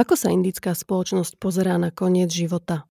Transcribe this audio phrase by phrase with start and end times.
[0.00, 2.88] Ako sa indická spoločnosť pozerá na koniec života?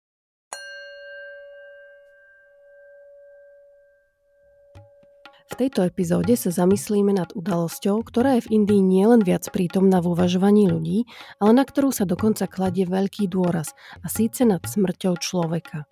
[5.47, 10.19] V tejto epizóde sa zamyslíme nad udalosťou, ktorá je v Indii nielen viac prítomná v
[10.19, 11.07] uvažovaní ľudí,
[11.39, 13.71] ale na ktorú sa dokonca kladie veľký dôraz,
[14.03, 15.87] a síce nad smrťou človeka.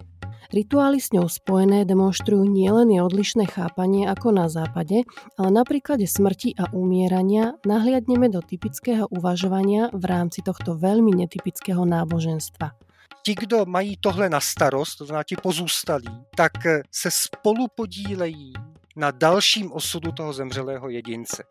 [0.53, 5.05] Rituály s ňou spojené demonstrujú nielen jej odlišné chápanie ako na západe,
[5.37, 11.85] ale na príklade smrti a umierania nahliadneme do typického uvažovania v rámci tohto veľmi netypického
[11.85, 12.77] náboženstva
[13.25, 16.51] ti, kdo mají tohle na starost, to znamená ti pozůstalí, tak
[16.91, 18.53] se spolu podílejí
[18.95, 21.43] na dalším osudu toho zemřelého jedince.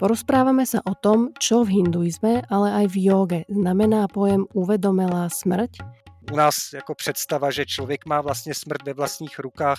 [0.00, 5.99] Porozprávame sa o tom, čo v hinduizme, ale aj v joge znamená pojem uvedomelá smrť.
[6.32, 9.78] U nás jako představa, že člověk má vlastně smrt ve vlastních rukách,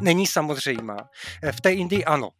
[0.00, 0.96] není samozřejmá.
[1.52, 2.30] V té Indii ano.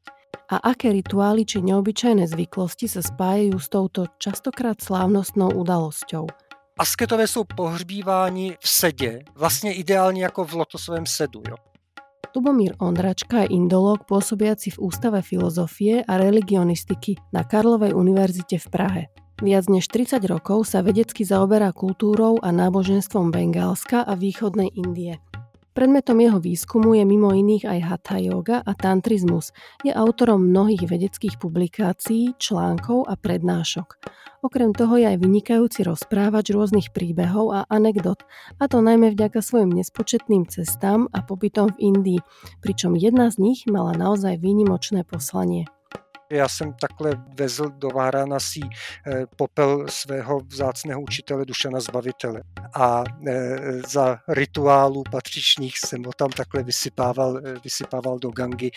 [0.52, 6.28] A aké rituály či neobyčajné zvyklosti sa spájajú s touto častokrát slávnostnou udalosťou?
[6.78, 11.42] Asketové jsou pohřbíváni v sedě, vlastně ideálně jako v lotosovém sedu.
[11.48, 11.56] Jo.
[12.36, 19.02] Lubomír Ondračka je indológ pôsobiaci v Ústave filozofie a religionistiky na Karlovej univerzite v Prahe.
[19.42, 25.18] Viac než 30 rokov sa vedecky zaoberá kultúrou a náboženstvom Bengálska a východnej Indie.
[25.74, 29.50] Predmetom jeho výskumu je mimo iných aj hatha yoga a tantrizmus.
[29.82, 33.98] Je autorom mnohých vedeckých publikácií, článkov a prednášok.
[34.46, 38.22] Okrem toho je aj vynikajúci rozprávač rôznych príbehov a anekdot,
[38.62, 42.20] a to najmä vďaka svojim nespočetným cestám a pobytom v Indii,
[42.62, 45.66] pričom jedna z nich mala naozaj výnimočné poslanie.
[46.32, 48.60] Já jsem takhle vezl do Váranasí
[49.06, 52.42] eh, popel svého vzácného učitele Dušana Zbavitele
[52.74, 58.70] a eh, za rituálů patřičných jsem ho tam takhle vysypával, eh, vysypával do gangy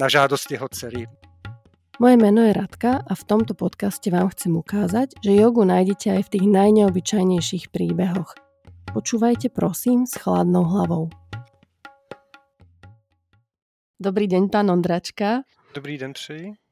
[0.00, 1.06] na žádost jeho dcery.
[1.98, 6.22] Moje meno je Radka a v tomto podcaste vám chcem ukázať, že jogu nájdete aj
[6.28, 8.36] v tých najneobyčajnejších príbehoch.
[8.92, 11.08] Počúvajte prosím s chladnou hlavou.
[13.96, 15.40] Dobrý deň, pán Ondračka.
[15.72, 16.65] Dobrý den, přeji.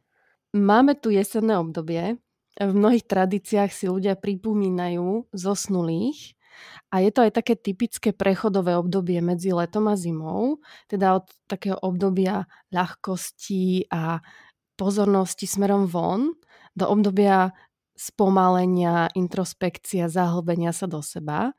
[0.55, 2.15] Máme tu jesenné obdobie.
[2.55, 6.39] V mnohých tradíciách si ľudia pripomínajú zosnulých
[6.95, 11.75] a je to aj také typické prechodové obdobie medzi letom a zimou, teda od takého
[11.83, 14.23] obdobia ľahkosti a
[14.79, 16.39] pozornosti smerom von
[16.79, 17.51] do obdobia
[17.99, 21.51] spomalenia, introspekcia, zahlbenia sa do seba.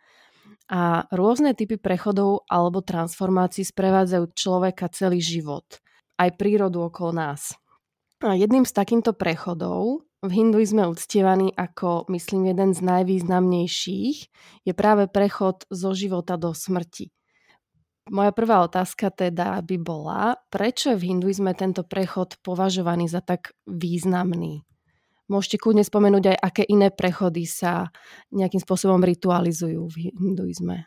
[0.71, 5.83] A rôzne typy prechodov alebo transformácií sprevádzajú človeka celý život,
[6.15, 7.59] aj prírodu okolo nás.
[8.23, 14.17] A jedným z takýmto prechodov v hinduizme uctievaný ako, myslím, jeden z najvýznamnejších
[14.63, 17.11] je práve prechod zo života do smrti.
[18.05, 23.57] Moja prvá otázka teda by bola, prečo je v hinduizme tento prechod považovaný za tak
[23.65, 24.61] významný?
[25.25, 27.89] Môžete kľudne spomenúť aj, aké iné prechody sa
[28.29, 30.85] nejakým spôsobom ritualizujú v hinduizme.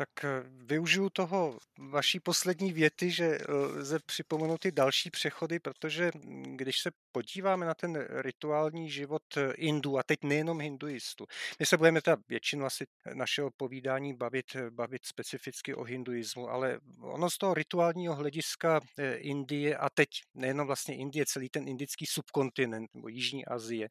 [0.00, 6.10] Tak eh, využiju toho vaší poslední věty, že eh, lze připomenout ty další přechody, protože
[6.14, 11.26] mm, když se podíváme na ten rituální život eh, Indů, a teď nejenom hinduistů,
[11.58, 12.84] my se budeme teda většinu asi
[13.14, 18.80] našeho povídání bavit, bavit specificky o hinduismu, ale ono z toho rituálního hlediska
[19.16, 23.88] Indie a teď nejenom vlastně Indie, celý ten indický subkontinent nebo Jižní Asie,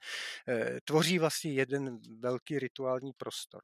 [0.84, 3.62] tvoří vlastně jeden velký rituální prostor.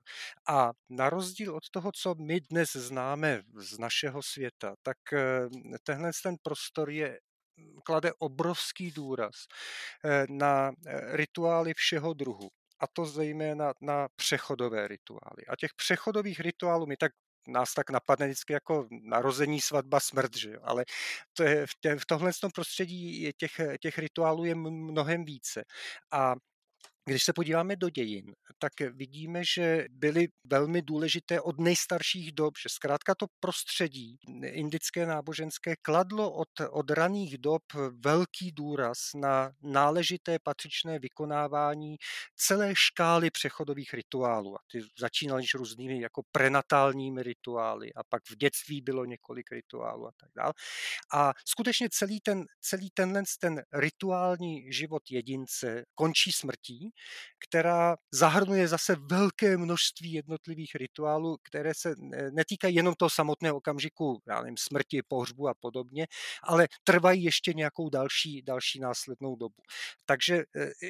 [0.48, 6.12] A na rozdíl od toho, co my dnes známe z našeho světa, tak eh, tenhle
[6.24, 7.20] ten prostor je
[7.84, 9.36] klade obrovský důraz
[10.06, 12.50] eh, na eh, rituály všeho druhu.
[12.80, 15.46] A to zejména na přechodové rituály.
[15.50, 17.12] A těch přechodových rituálů my tak
[17.48, 20.60] nás tak napadne vždycky jako narození, svatba, smrt, že jo?
[20.64, 20.86] ale
[21.34, 23.52] to je, v, tě, v tomhle prostředí je těch,
[23.82, 25.64] těch rituálů je mnohem více.
[26.12, 26.36] A
[27.06, 32.70] když se podíváme do dějin, tak vidíme, že byly velmi důležité od nejstarších dob, že
[32.70, 37.64] zkrátka to prostředí indické náboženské kladlo od, od raných dob
[38.04, 41.96] velký důraz na náležité patřičné vykonávání
[42.36, 44.56] celé škály přechodových rituálů.
[44.56, 50.12] A ty začínaly různými jako prenatálními rituály a pak v dětství bylo několik rituálů a
[50.20, 50.54] tak dále.
[51.14, 56.95] A skutečně celý, ten, celý tenhle ten rituální život jedince končí smrtí
[57.48, 61.96] která zahrnuje zase velké množství jednotlivých rituálů, které se
[62.32, 66.08] netýkají jenom toho samotného okamžiku, já nevím, smrti, pohřbu a podobně,
[66.44, 69.56] ale trvají ještě nějakou další, další následnou dobu.
[70.06, 70.44] Takže e,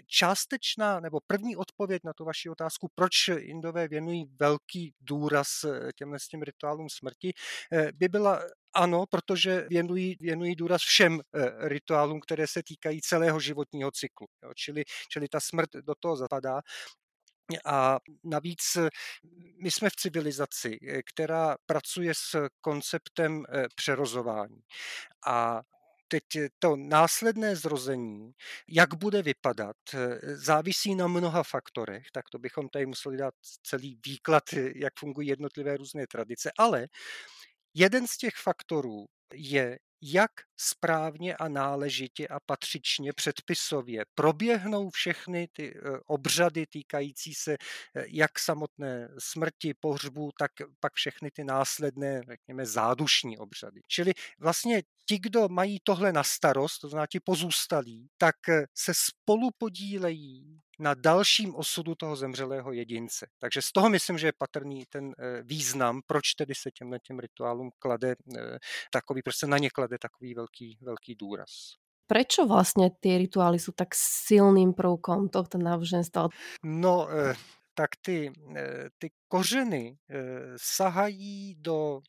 [0.07, 6.19] částečná nebo první odpověď na tu vaši otázku, proč Indové věnují velký důraz e, těmhle
[6.19, 7.33] s těm rituálům smrti,
[7.73, 8.41] e, by byla
[8.75, 14.27] ano, protože věnují, věnují důraz všem eh, rituálům, které se týkají celého životního cyklu.
[14.43, 14.51] Jo.
[14.55, 16.61] Čili, čili ta smrt do toho zapadá.
[17.65, 18.77] A navíc
[19.63, 20.77] my jsme v civilizaci,
[21.13, 23.43] která pracuje s konceptem
[23.75, 24.61] přerozování.
[25.27, 25.61] A
[26.07, 26.23] teď
[26.59, 28.31] to následné zrození,
[28.67, 29.75] jak bude vypadat,
[30.21, 33.33] závisí na mnoha faktorech, tak to bychom tady museli dát
[33.63, 34.43] celý výklad,
[34.75, 36.87] jak fungují jednotlivé různé tradice, ale
[37.75, 39.79] jeden z těch faktorů je
[40.13, 48.05] jak správně a náležitě a patřičně předpisově proběhnou všechny ty eh, obřady týkající se eh,
[48.07, 53.81] jak samotné smrti, pohřbu, tak pak všechny ty následné, řekněme, zádušní obřady.
[53.87, 58.93] Čili vlastně ti, kdo mají tohle na starost, to znamená ti pozůstalí, tak eh, se
[58.95, 63.27] spolu podílejí na dalším osudu toho zemřelého jedince.
[63.39, 65.11] Takže z toho myslím, že je patrný ten
[65.43, 68.15] význam, proč tedy se těmhle těm rituálům klade
[68.91, 71.49] takový, proč se na ně klade takový velký, velký důraz.
[72.07, 76.27] Prečo vlastně ty rituály jsou tak silným prvkom tohto náboženstva?
[76.63, 77.07] No,
[77.73, 78.33] tak ty,
[78.97, 79.97] ty kořeny
[80.57, 81.99] sahají do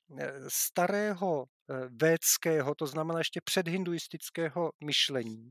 [0.48, 1.44] starého
[2.00, 5.50] védského, to znamená ještě předhinduistického myšlení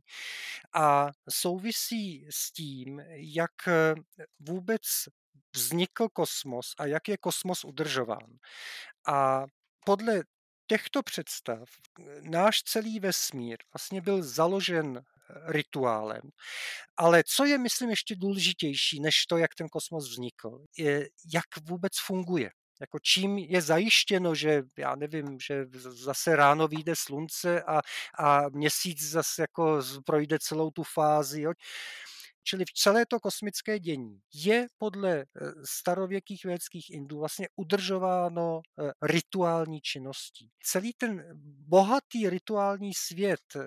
[0.74, 3.52] a souvisí s tím, jak
[4.40, 4.82] vůbec
[5.56, 8.38] vznikl kosmos a jak je kosmos udržován.
[9.08, 9.46] A
[9.86, 10.22] podle
[10.68, 11.70] těchto představ
[12.22, 15.02] náš celý vesmír vlastně byl založen
[15.46, 16.22] rituálem.
[16.98, 21.94] Ale co je, myslím, ještě důležitější, než to, jak ten kosmos vznikl, je, jak vůbec
[22.06, 22.50] funguje.
[22.82, 27.82] Jako čím je zajištěno, že já nevím, že zase ráno vyjde slunce a,
[28.20, 31.42] a měsíc zase jako projde celou tu fázi.
[31.42, 31.52] Jo.
[32.48, 35.26] Čili v celé to kosmické dění je podle eh,
[35.64, 40.50] starověkých vědeckých Indů vlastně udržováno eh, rituální činností.
[40.64, 41.24] Celý ten
[41.68, 43.62] bohatý rituální svět eh,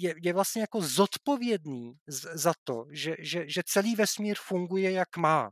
[0.00, 1.92] je, je vlastně jako zodpovědný
[2.34, 5.50] za to, že, že, že celý vesmír funguje, jak má.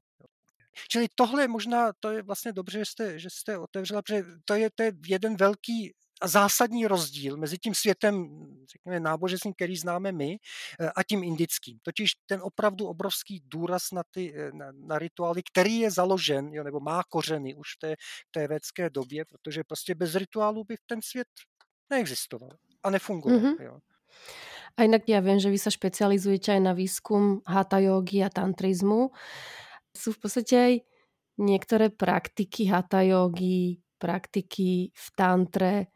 [0.88, 4.54] Čili tohle je možná, to je vlastně dobře, že jste, že jste otevřela, protože to
[4.54, 8.28] je, to je jeden velký a zásadní rozdíl mezi tím světem,
[8.72, 10.36] řekněme, náboženským, který známe my,
[10.80, 11.78] eh, a tím indickým.
[11.82, 16.64] Totiž ten opravdu obrovský důraz na, ty, eh, na, na rituály, který je založen, jo,
[16.64, 17.96] nebo má kořeny už v té,
[18.30, 21.28] té védské době, protože prostě bez rituálů by ten svět
[21.90, 22.50] neexistoval
[22.82, 23.38] a nefungoval.
[23.38, 23.62] Mm-hmm.
[23.62, 23.78] Jo.
[24.76, 29.10] A jinak já vím, že vy se špecializujete aj na výzkum hatha jogy a tantrizmu.
[29.96, 30.78] Jsou v podstatě
[31.38, 35.86] některé praktiky hatha jogy, praktiky v tantre,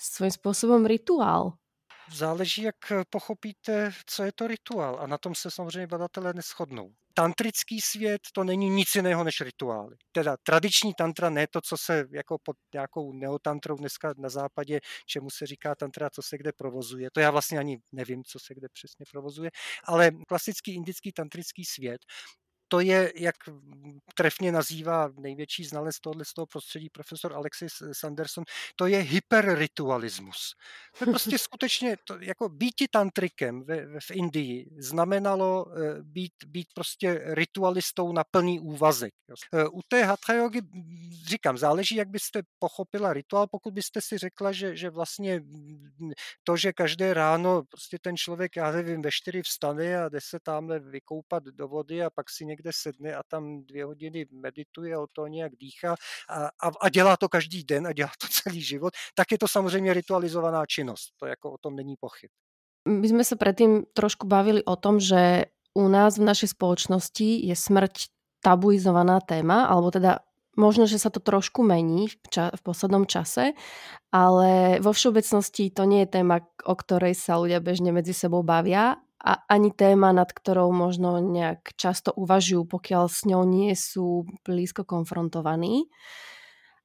[0.00, 1.52] svým způsobem rituál.
[2.12, 2.76] Záleží, jak
[3.10, 6.92] pochopíte, co je to rituál a na tom se samozřejmě badatelé neschodnou.
[7.14, 9.96] Tantrický svět to není nic jiného než rituály.
[10.12, 15.30] Teda tradiční tantra, ne to, co se jako pod nějakou neotantrou dneska na západě, čemu
[15.30, 17.08] se říká tantra, co se kde provozuje.
[17.12, 19.50] To já vlastně ani nevím, co se kde přesně provozuje,
[19.84, 22.00] ale klasický indický tantrický svět,
[22.74, 23.34] to je, jak
[24.14, 28.44] trefně nazývá největší znalec tohoto z toho prostředí profesor Alexis Sanderson,
[28.76, 30.54] to je hyperritualismus.
[30.98, 36.66] To je prostě skutečně, to, jako být tantrikem v, v Indii znamenalo eh, být, být
[36.74, 39.14] prostě ritualistou na plný úvazek.
[39.52, 40.60] Eh, u té hatha yogi,
[41.26, 45.42] říkám, záleží, jak byste pochopila rituál, pokud byste si řekla, že, že vlastně
[46.44, 50.38] to, že každé ráno prostě ten člověk, já nevím, ve čtyři vstane a jde se
[50.42, 54.98] tamhle vykoupat do vody a pak si někde někde sedne a tam dvě hodiny medituje,
[54.98, 55.94] o to nějak dýchá
[56.28, 59.48] a, a, a dělá to každý den a dělá to celý život, tak je to
[59.48, 61.12] samozřejmě ritualizovaná činnost.
[61.20, 62.30] To jako o tom není pochyb.
[62.88, 65.44] My jsme se předtím trošku bavili o tom, že
[65.74, 67.92] u nás v naší společnosti je smrť
[68.44, 70.20] tabuizovaná téma, alebo teda
[70.56, 73.56] možno, že sa to trošku mení v, ča- v poslednom čase,
[74.12, 79.00] ale vo všeobecnosti to nie je téma, o ktorej sa ľudia bežne medzi sebou bavia
[79.24, 84.84] a ani téma, nad ktorou možno nejak často uvažujú, pokiaľ s ňou nie sú blízko
[84.84, 85.88] konfrontovaní.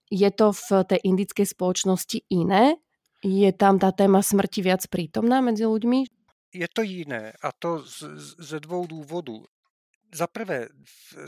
[0.08, 2.80] Je to v tej indickej spoločnosti iné?
[3.20, 6.08] Je tam ta téma smrti viac prítomná mezi ľuďmi?
[6.56, 7.84] Je to jiné a to
[8.40, 9.46] ze dvou důvodů.
[10.14, 10.70] Za prvé,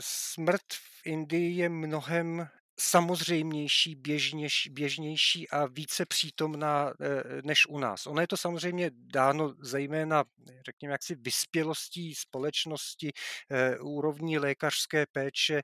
[0.00, 2.48] smrt v Indii je mnohem
[2.80, 8.06] samozřejmější, běžnější, běžnější a více přítomná eh, než u nás.
[8.06, 10.24] Ono je to samozřejmě dáno zejména,
[10.66, 13.12] řekněme, jaksi vyspělostí společnosti,
[13.50, 15.62] eh, úrovní lékařské péče,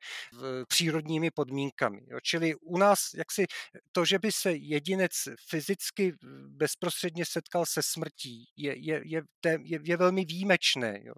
[0.69, 2.01] přírodními podmínkami.
[2.23, 3.47] Čili u nás jaksi
[3.93, 5.13] to, že by se jedinec
[5.49, 6.15] fyzicky
[6.49, 11.01] bezprostředně setkal se smrtí, je, je, je, je, je velmi výjimečné.
[11.03, 11.15] Jo.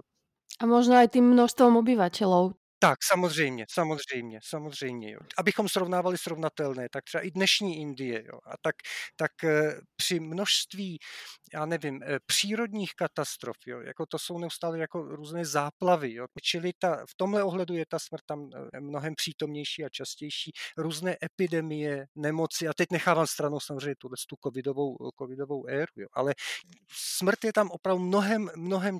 [0.60, 2.52] A možno aj tým množstvom obyvateľov
[2.82, 5.18] Tak, samozřejmě, samozřejmě, samozřejmě, jo.
[5.38, 8.38] Abychom srovnávali srovnatelné, tak třeba i dnešní Indie, jo.
[8.46, 8.74] A tak,
[9.16, 10.98] tak eh, při množství,
[11.54, 16.26] já nevím, eh, přírodních katastrof, jo, jako to jsou neustále jako různé záplavy, jo.
[16.42, 20.52] Čili ta, v tomhle ohledu je ta smrt tam eh, mnohem přítomnější a častější.
[20.76, 26.06] Různé epidemie, nemoci, a teď nechávám stranou samozřejmě tuhle tu covidovou, covidovou éru, jo.
[26.12, 26.34] Ale
[26.92, 28.98] smrt je tam opravdu mnohem, mnohem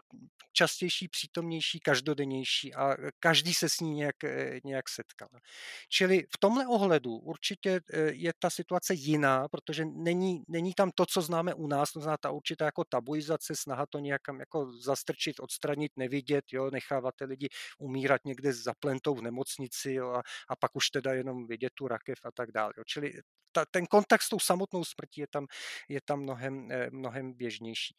[0.52, 5.28] častější, přítomnější, každodennější a každý se s ní nějak, eh, nějak setkal.
[5.88, 11.06] Čili v tomhle ohledu určitě eh, je ta situace jiná, protože není, není tam to,
[11.06, 15.40] co známe u nás, to znamená ta určitá jako tabuizace, snaha to nějakam jako zastrčit,
[15.40, 17.48] odstranit, nevidět, jo, nechávat lidi
[17.78, 21.88] umírat někde za plentou v nemocnici jo, a, a pak už teda jenom vidět tu
[21.88, 22.72] rakev a tak dále.
[22.76, 22.84] Jo.
[22.86, 23.12] Čili
[23.52, 25.46] ta, ten kontakt s tou samotnou smrtí je tam,
[25.88, 27.94] je tam mnohem, eh, mnohem běžnější.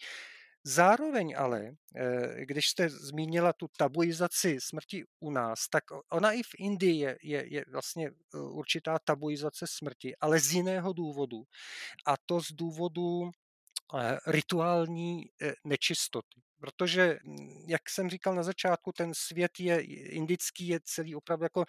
[0.63, 6.49] Zároveň ale, eh, když jste zmínila tu tabuizaci smrti u nás, tak ona i v
[6.59, 11.43] Indii je, je, je vlastně eh, určitá tabuizace smrti, ale z jiného důvodu.
[12.07, 13.29] A to z důvodu
[13.99, 15.25] eh, rituální
[15.65, 16.41] nečistoty.
[16.59, 21.65] Protože, hm, jak jsem říkal na začátku, ten svět je indický, je celý opravdu jako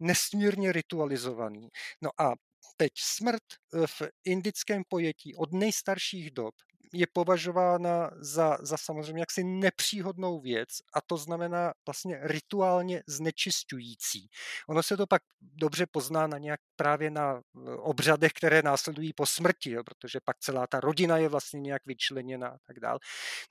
[0.00, 1.68] nesmírně ritualizovaný.
[2.02, 2.34] No a
[2.76, 3.42] teď smrt
[3.86, 6.54] v indickém pojetí od nejstarších dob
[6.92, 14.28] je považována za, za samozřejmě jaksi nepříhodnou věc a to znamená vlastně rituálně znečišťující.
[14.68, 19.26] Ono se to pak dobře pozná na nějak právě na eh, obřadech, které následují po
[19.26, 22.98] smrti, jo, protože pak celá ta rodina je vlastně nějak vyčleněna a tak dále.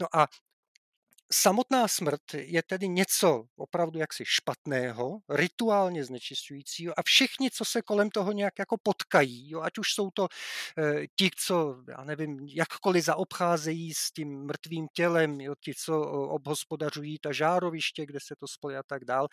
[0.02, 0.28] No a
[1.34, 8.10] Samotná smrt je tedy něco opravdu jaksi špatného, rituálně znečišťujícího a všichni, co se kolem
[8.10, 10.28] toho nějak jako potkají, jo, ať už jsou to
[10.78, 17.20] e, ti, co, já nevím, jakkoliv zaobcházejí s tím mrtvým tělem, jo, ti, co obhospodařují
[17.20, 19.28] ta žároviště, kde se to spojí a tak dál,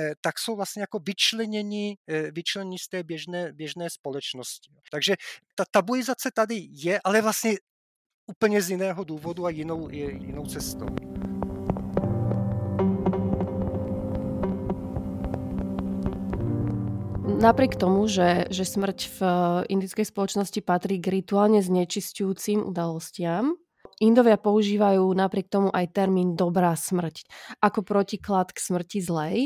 [0.00, 4.70] e, tak jsou vlastně jako vyčleněni, e, vyčleněni z té běžné, běžné společnosti.
[4.90, 5.16] Takže
[5.54, 7.54] ta tabuizace tady je, ale vlastně
[8.26, 11.21] úplně z jiného důvodu a jinou, jinou cestou.
[17.42, 19.34] Napriek tomu, že, že smrť v eh,
[19.74, 23.58] indickej spoločnosti patrí k rituálne znečistujúcim udalostiam,
[23.98, 27.26] Indovia používajú napriek tomu aj termín dobrá smrť
[27.58, 29.36] ako protiklad k smrti zlej.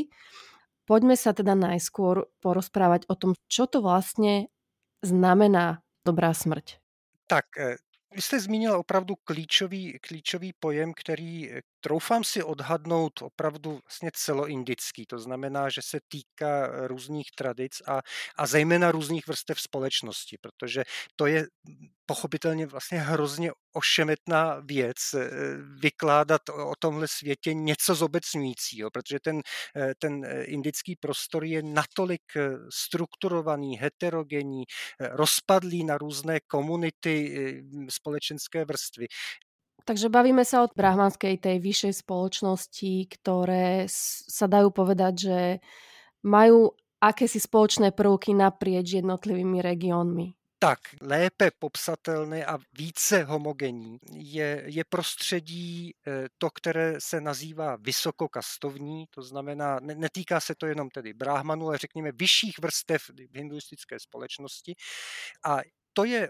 [0.85, 4.45] Poďme sa teda najskôr porozprávať o tom, čo to vlastne
[5.01, 6.77] znamená dobrá smrť.
[7.25, 7.81] Tak, eh,
[8.13, 15.05] vy jste zmínil opravdu klíčový, klíčový pojem, který eh, troufám si odhadnout opravdu vlastně celoindický.
[15.05, 18.01] To znamená, že se týká různých tradic a,
[18.35, 20.83] a zejména různých vrstev společnosti, protože
[21.15, 21.47] to je
[22.05, 25.29] pochopitelně vlastně hrozně ošemetná věc eh,
[25.79, 29.41] vykládat o tomhle světě něco zobecňujícího, protože ten,
[29.75, 32.21] eh, ten indický prostor je natolik
[32.69, 34.63] strukturovaný, heterogenní,
[34.99, 39.07] rozpadlý na různé komunity, společenské vrstvy.
[39.87, 43.87] Takže bavíme sa o brahmanskej tej vyššej spoločnosti, ktoré
[44.27, 45.39] sa dajú povedať, že
[46.27, 50.35] majú akési spoločné prvky naprieč jednotlivými regiónmi.
[50.59, 59.05] Tak, lépe popsatelné a více homogenní je, je prostředí eh, to, které se nazývá vysokokastovní,
[59.09, 64.75] to znamená, netýká se to jenom tedy brahmanu, ale řekněme vyšších vrstev v hinduistické společnosti.
[65.45, 65.57] A
[65.93, 66.29] to je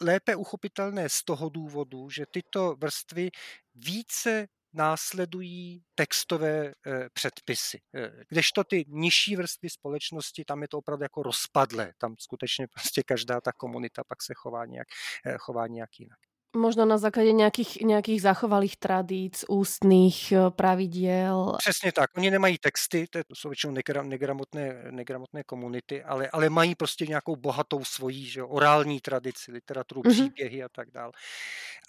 [0.00, 3.30] lépe uchopitelné z toho důvodu, že tyto vrstvy
[3.74, 6.74] více následují textové e,
[7.12, 7.80] předpisy.
[7.94, 11.92] E, kdežto ty nižší vrstvy společnosti, tam je to opravdu jako rozpadlé.
[11.98, 14.88] Tam skutečně prostě každá ta komunita pak se chová nějak,
[15.26, 16.18] e, chová nějak jinak.
[16.56, 21.56] Možno na základě nějakých, nějakých zachovalých tradic, ústných eh, pravidiel.
[21.58, 22.10] Přesně tak.
[22.16, 27.84] Oni nemají texty, to jsou většinou negramotné, negramotné komunity, ale, ale mají prostě nějakou bohatou
[27.84, 30.12] svojí že, orální tradici, literaturu, mm-hmm.
[30.12, 31.12] příběhy a tak dále.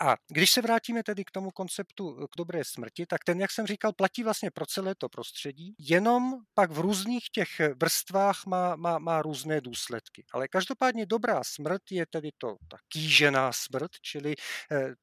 [0.02, 3.52] A když se vrátíme tedy k tomu konceptu eh, k dobré smrti, tak ten, jak
[3.52, 8.76] jsem říkal, platí vlastně pro celé to prostředí, jenom pak v různých těch vrstvách má,
[8.76, 10.26] má, má různé důsledky.
[10.32, 14.36] Ale každopádně dobrá smrt je tedy to ta kýžená smrt, čili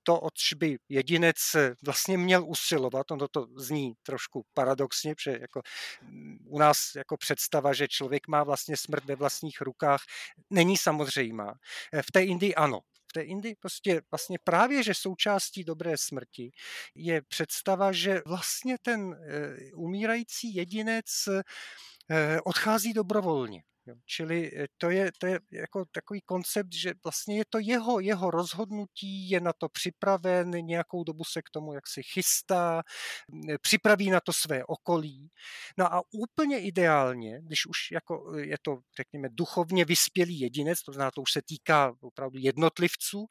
[0.03, 5.63] to, oč by jedinec eh, vlastně měl usilovat, ono to zní trošku paradoxně, protože jako
[6.03, 10.01] mm, u nás jako představa, že člověk má vlastně smrt ve vlastních rukách,
[10.51, 11.55] není samozřejmá.
[11.93, 16.51] Eh, v té Indii ano, v té Indii prostě vlastně právě, že součástí dobré smrti
[16.95, 19.17] je představa, že vlastně ten
[19.75, 21.07] umírající jedinec
[22.45, 23.63] odchází dobrovolně.
[23.87, 23.95] Jo.
[24.05, 28.31] Čili eh, to je, to je jako takový koncept, že vlastně je to jeho, jeho
[28.31, 32.83] rozhodnutí, je na to připraven, nějakou dobu se k tomu jak si chystá,
[33.61, 35.31] připraví na to své okolí.
[35.79, 40.93] No a úplně ideálně, když už jako eh, je to, řekněme, duchovně vyspělý jedinec, to
[40.93, 43.27] znamená, to už se týká opravdu jednotlivců,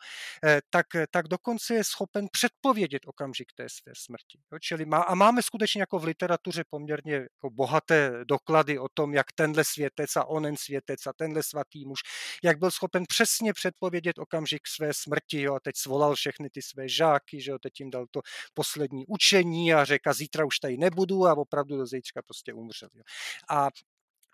[0.46, 4.40] eh, tak, tak dokonce je schopen předpovědět okamžik té své smrti.
[4.52, 4.60] Jo.
[4.60, 9.32] Čili má, a máme skutečně jako v literatuře poměrně jako bohaté doklady o tom, jak
[9.36, 12.00] tenhle světec a onen světec a tenhle svatý muž,
[12.44, 16.90] jak byl schopen přesně předpovědět okamžik své smrti jo, a teď svolal všechny ty své
[16.90, 18.22] žáky, že jo, teď jim dal to
[18.54, 22.90] poslední učení a řekl, zítra už tady nebudu a opravdu do zítřka prostě umřel.
[22.96, 23.04] Jo.
[23.50, 23.70] A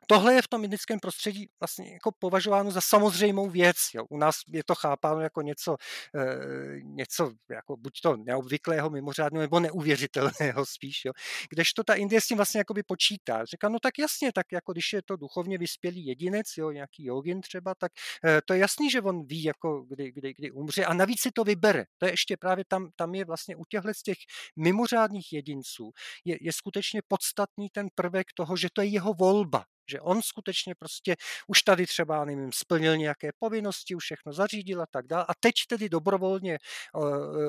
[0.07, 3.77] tohle je v tom indickém prostředí vlastně jako považováno za samozřejmou věc.
[3.93, 4.05] Jo.
[4.09, 5.75] U nás je to chápáno jako něco,
[6.15, 11.05] e, něco jako buď to neobvyklého, mimořádného nebo neuvěřitelného spíš.
[11.05, 11.11] Jo.
[11.49, 13.45] Kdežto ta Indie s tím vlastně jakoby počítá.
[13.45, 17.41] Říká, no tak jasně, tak jako když je to duchovně vyspělý jedinec, jo, nějaký jogin
[17.41, 17.91] třeba, tak
[18.25, 21.31] e, to je jasný, že on ví, jako kdy, kdy, kdy umře a navíc si
[21.31, 21.85] to vybere.
[21.97, 24.17] To je ještě právě tam, tam je vlastně u těchto těch
[24.55, 25.91] mimořádných jedinců
[26.25, 30.75] je, je skutečně podstatný ten prvek toho, že to je jeho volba že on skutečně
[30.75, 31.15] prostě
[31.47, 35.53] už tady třeba, nevím, splnil nějaké povinnosti, už všechno zařídil a tak dále a teď
[35.67, 36.57] tedy dobrovolně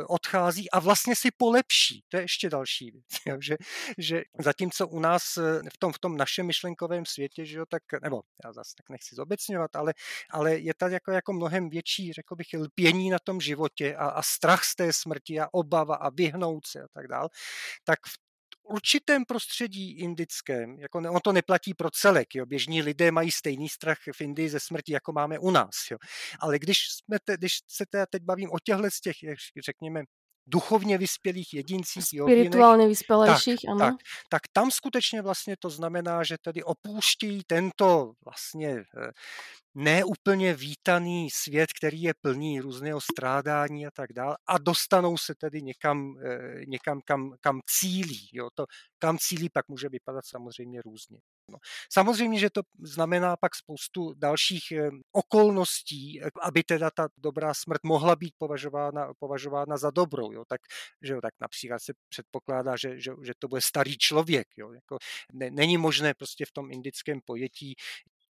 [0.09, 2.05] odchází a vlastně si polepší.
[2.09, 3.57] To je ještě další věc, že,
[3.99, 5.43] že zatímco u nás e,
[5.75, 9.15] v tom, v tom našem myšlenkovém světě, že jo, tak, nebo já zase tak nechci
[9.15, 9.95] zobecňovat, ale,
[10.31, 14.23] ale je tady jako, jako mnohem větší, řekl bych, lpění na tom životě a, a
[14.23, 17.29] strach z té smrti a obava a vyhnout se a tak dále,
[17.85, 18.19] tak v
[18.62, 23.69] určitém prostředí indickém, jako ne, on to neplatí pro celek, jo, běžní lidé mají stejný
[23.69, 25.99] strach v Indii ze smrti, jako máme u nás, jo.
[26.40, 29.16] ale když, jsme te, když se teda teď bavím o těchto z těch,
[29.64, 30.02] řekněme,
[30.47, 32.04] duchovně vyspělých jedincích.
[32.23, 33.78] Spirituálně vyspělejších, tak, ano.
[33.78, 33.95] Tak,
[34.28, 39.11] tak tam skutečně vlastně to znamená, že tedy opouštějí tento vlastně eh,
[39.75, 45.62] neúplně vítaný svět, který je plný různého strádání a tak dále a dostanou se tedy
[45.62, 48.29] někam, eh, někam kam, kam cílí.
[48.33, 48.49] Jo?
[48.55, 48.67] To,
[48.99, 51.19] kam cílí pak může vypadat samozřejmě různě.
[51.50, 51.59] No.
[51.93, 58.17] Samozřejmě, že to znamená pak spoustu dalších eh, okolností, aby teda ta dobrá smrt mohla
[58.17, 60.33] být považována, považována za dobrou.
[60.33, 60.45] Jo?
[60.49, 60.61] Tak,
[61.02, 64.49] že jo, tak například se předpokládá, že, že, že to bude starý člověk.
[64.57, 64.73] Jo?
[64.73, 64.99] Jako
[65.33, 67.75] ne, není možné prostě v tom indickém pojetí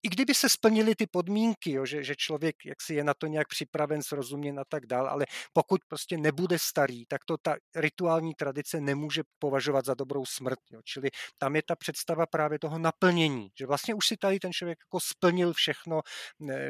[0.03, 3.47] i kdyby se splnily ty podmínky, jo, že, že člověk jaksi je na to nějak
[3.47, 8.81] připraven, srozuměn a tak dál, ale pokud prostě nebude starý, tak to ta rituální tradice
[8.81, 10.59] nemůže považovat za dobrou smrt.
[10.71, 10.81] Jo.
[10.83, 14.79] Čili tam je ta představa právě toho naplnění, že vlastně už si tady ten člověk
[14.81, 16.01] jako splnil všechno,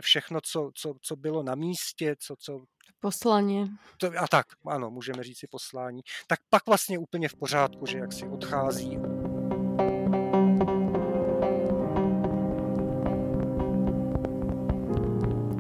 [0.02, 2.66] všechno co, co, co bylo na místě, co, co
[3.00, 3.78] Poslání.
[3.98, 6.02] To, a tak, ano, můžeme říct si poslání.
[6.28, 8.98] Tak pak vlastně úplně v pořádku, že jak si odchází.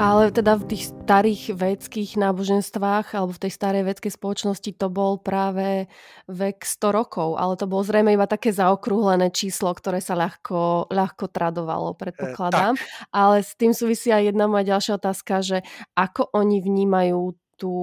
[0.04, 5.16] Ale teda v tých starých vedských náboženstvách alebo v tej starej vedskej spoločnosti to bol
[5.16, 5.88] práve
[6.28, 11.32] vek 100 rokov, ale to bolo zrejme iba také zaokrúhlené číslo, ktoré sa ľahko, ľahko
[11.32, 12.76] tradovalo, predpokladám.
[12.76, 12.80] E,
[13.16, 15.64] ale s tým súvisí aj jedna moja ďalšia otázka, že
[15.96, 17.76] ako oni vnímajú tú,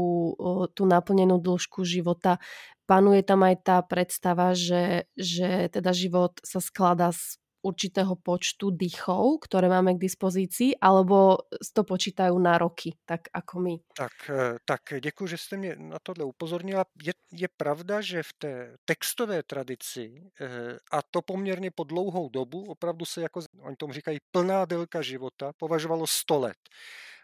[0.77, 2.37] tú naplnenú dĺžku života.
[2.85, 9.45] Panuje tam aj tá predstava, že, že teda život sa skladá z určitého počtu dýchov,
[9.45, 11.45] ktoré máme k dispozícii, alebo
[11.75, 13.75] to počítají na roky, tak ako my?
[13.97, 16.85] Tak, eh, tak děkuji, že jste mě na tohle upozornila.
[17.03, 22.65] Je, je pravda, že v té textové tradici, eh, a to poměrně po dlouhou dobu,
[22.65, 26.59] opravdu se jako, oni tomu říkají, plná délka života, považovalo 100 let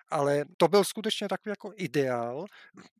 [0.08, 2.46] ale to byl skutečně takový jako ideál,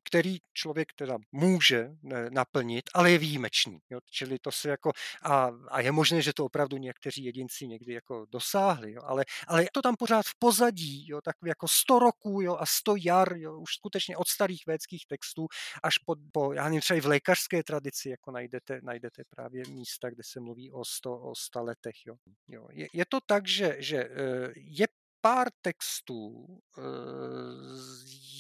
[0.05, 1.91] který člověk teda může
[2.31, 3.79] naplnit, ale je výjimečný.
[3.91, 3.99] Jo?
[4.11, 4.93] Čili to se jako,
[5.23, 9.03] a, a je možné, že to opravdu někteří jedinci někdy jako dosáhli, jo?
[9.05, 11.21] Ale, ale je to tam pořád v pozadí, jo?
[11.21, 12.57] tak jako 100 roků jo?
[12.61, 13.59] a 100 jar, jo?
[13.59, 15.47] už skutečně od starých védských textů
[15.83, 20.11] až po, po já nevím, třeba i v lékařské tradici, jako najdete, najdete právě místa,
[20.11, 22.07] kde se mluví o 100, o 100 letech.
[22.07, 22.15] Jo?
[22.49, 22.69] Jo?
[22.73, 24.87] Je, je to tak, že, že eh, je
[25.27, 26.47] pár textů
[26.79, 26.83] e,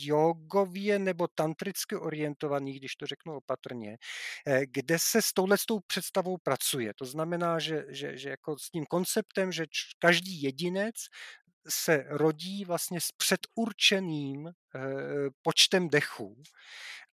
[0.05, 3.96] jogově nebo tantricky orientovaných, když to řeknu opatrně,
[4.46, 6.94] e, kde se s touhletou představou pracuje.
[6.94, 9.66] To znamená, že, že, že jako s tím konceptem, že
[9.99, 10.94] každý jedinec
[11.68, 14.53] se rodí vlastně s předurčeným e,
[15.42, 16.42] počtem dechů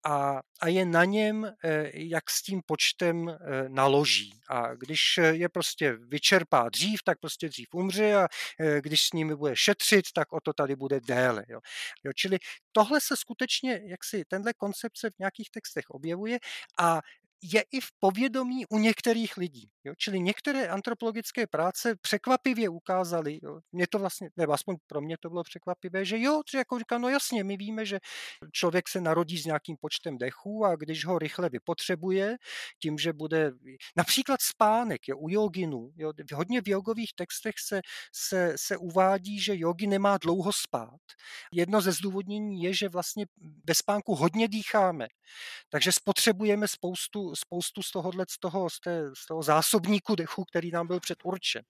[0.03, 3.35] a, a je na něm, eh, jak s tím počtem eh,
[3.69, 4.33] naloží.
[4.49, 4.99] A když
[5.31, 8.27] je prostě vyčerpá dřív, tak prostě dřív umře a
[8.59, 11.43] eh, když s nimi bude šetřit, tak o to tady bude déle.
[11.47, 11.59] Jo.
[12.03, 12.37] Jo, čili
[12.71, 16.39] tohle se skutečně, jak si tenhle koncepce v nějakých textech objevuje
[16.79, 17.01] a
[17.41, 19.69] je i v povědomí u některých lidí.
[19.83, 19.93] Jo?
[19.97, 23.59] Čili některé antropologické práce překvapivě ukázaly, jo?
[23.71, 26.97] mě to vlastně, nebo aspoň pro mě to bylo překvapivé, že jo, že jako říká,
[26.97, 27.99] no jasně, my víme, že
[28.51, 32.37] člověk se narodí s nějakým počtem dechů a když ho rychle vypotřebuje,
[32.81, 33.51] tím, že bude
[33.95, 37.81] například spánek jo, u joginů, jo, hodně v jogových textech se,
[38.15, 40.99] se, se uvádí, že jogi nemá dlouho spát.
[41.53, 43.25] Jedno ze zdůvodnění je, že vlastně
[43.65, 45.07] bez spánku hodně dýcháme,
[45.69, 50.71] takže spotřebujeme spoustu, spoustu z tohohle, z toho, z, té, z toho zásobníku dechu, který
[50.71, 51.61] nám byl předurčen.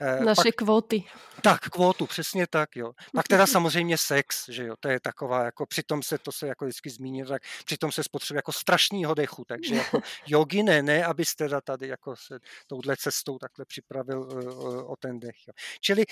[0.00, 1.04] Eh, Naše Pak, kvóty.
[1.42, 2.92] Tak, kvótu, přesně tak, jo.
[3.14, 6.64] Pak teda samozřejmě sex, že jo, to je taková, jako přitom se, to se jako
[6.64, 11.46] vždycky zmíní, tak přitom se spotřebuje jako strašného dechu, takže jako jogi ne, ne, abyste
[11.46, 15.36] teda tady jako se touhle cestou takhle připravil uh, o ten dech.
[15.48, 15.54] Jo.
[15.80, 16.04] Čili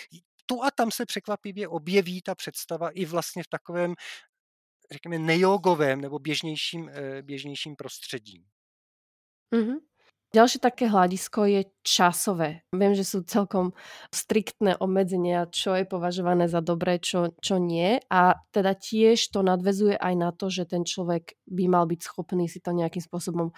[0.46, 3.94] tu a tam se překvapivě objeví ta představa i vlastně v takovém
[4.92, 8.44] řekněme, nejogovém nebo běžnějším, eh, běžnějším prostředí.
[9.52, 9.78] Mm-hmm.
[10.35, 12.66] Ďalšie také hľadisko je časové.
[12.74, 13.70] Viem, že sú celkom
[14.11, 18.02] striktné obmedzenia, čo je považované za dobré, čo, čo nie.
[18.11, 22.50] A teda tiež to nadvezuje aj na to, že ten človek by mal byť schopný
[22.50, 23.54] si to nejakým spôsobom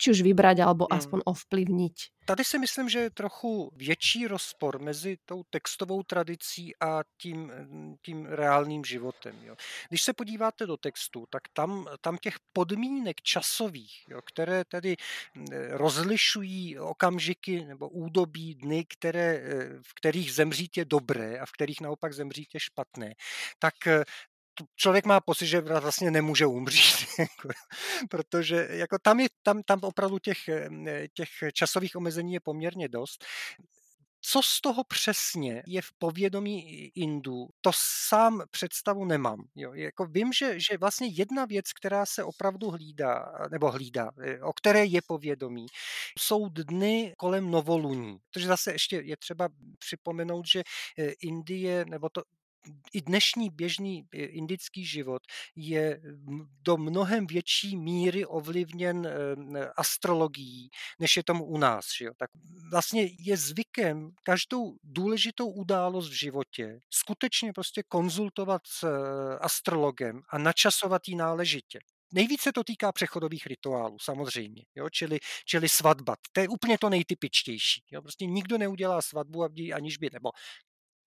[0.00, 0.98] či už vybrať, alebo hmm.
[0.98, 1.96] aspoň ovplyvniť.
[2.24, 7.52] Tady si myslím, že je trochu větší rozpor mezi tou textovou tradicí a tím,
[8.02, 9.36] tím reálným životem.
[9.42, 9.56] Jo.
[9.88, 14.96] Když se podíváte do textu, tak tam, tam těch podmínek časových, jo, které tedy
[15.70, 19.42] rozlišují okamžiky nebo údobí, dny, které,
[19.82, 23.14] v kterých zemřít je dobré a v kterých naopak zemřít je špatné,
[23.58, 23.74] tak
[24.76, 27.48] člověk má pocit, že vlastně nemůže umřít, jako,
[28.10, 30.38] protože jako tam, je, tam, tam opravdu těch,
[31.14, 33.24] těch časových omezení je poměrně dost.
[34.22, 37.70] Co z toho přesně je v povědomí Indů, to
[38.08, 39.44] sám představu nemám.
[39.56, 39.74] Jo.
[39.74, 44.52] Jako vím, že, že vlastně jedna věc, která se opravdu hlídá, nebo hlídá, e, o
[44.52, 45.66] které je povědomí,
[46.18, 48.18] jsou dny kolem novoluní.
[48.30, 50.64] Protože zase ještě je třeba připomenout, že e,
[51.22, 52.22] Indie, nebo to,
[52.92, 55.22] i dnešní běžný eh, indický život
[55.56, 56.00] je
[56.62, 61.84] do mnohem větší míry ovlivněn eh, astrologií, než je tomu u nás.
[61.98, 62.12] Že jo?
[62.18, 62.30] Tak
[62.70, 70.38] vlastně je zvykem každou důležitou událost v životě skutečně prostě konzultovat s eh, astrologem a
[70.38, 71.78] načasovat ji náležitě.
[72.12, 74.90] Nejvíce to týká přechodových rituálů, samozřejmě, jo?
[74.90, 76.16] Čili, čili svatba.
[76.32, 77.82] To je úplně to nejtypičtější.
[77.90, 78.02] Jo?
[78.02, 79.42] Prostě nikdo neudělá svatbu,
[79.74, 80.30] aniž by, nebo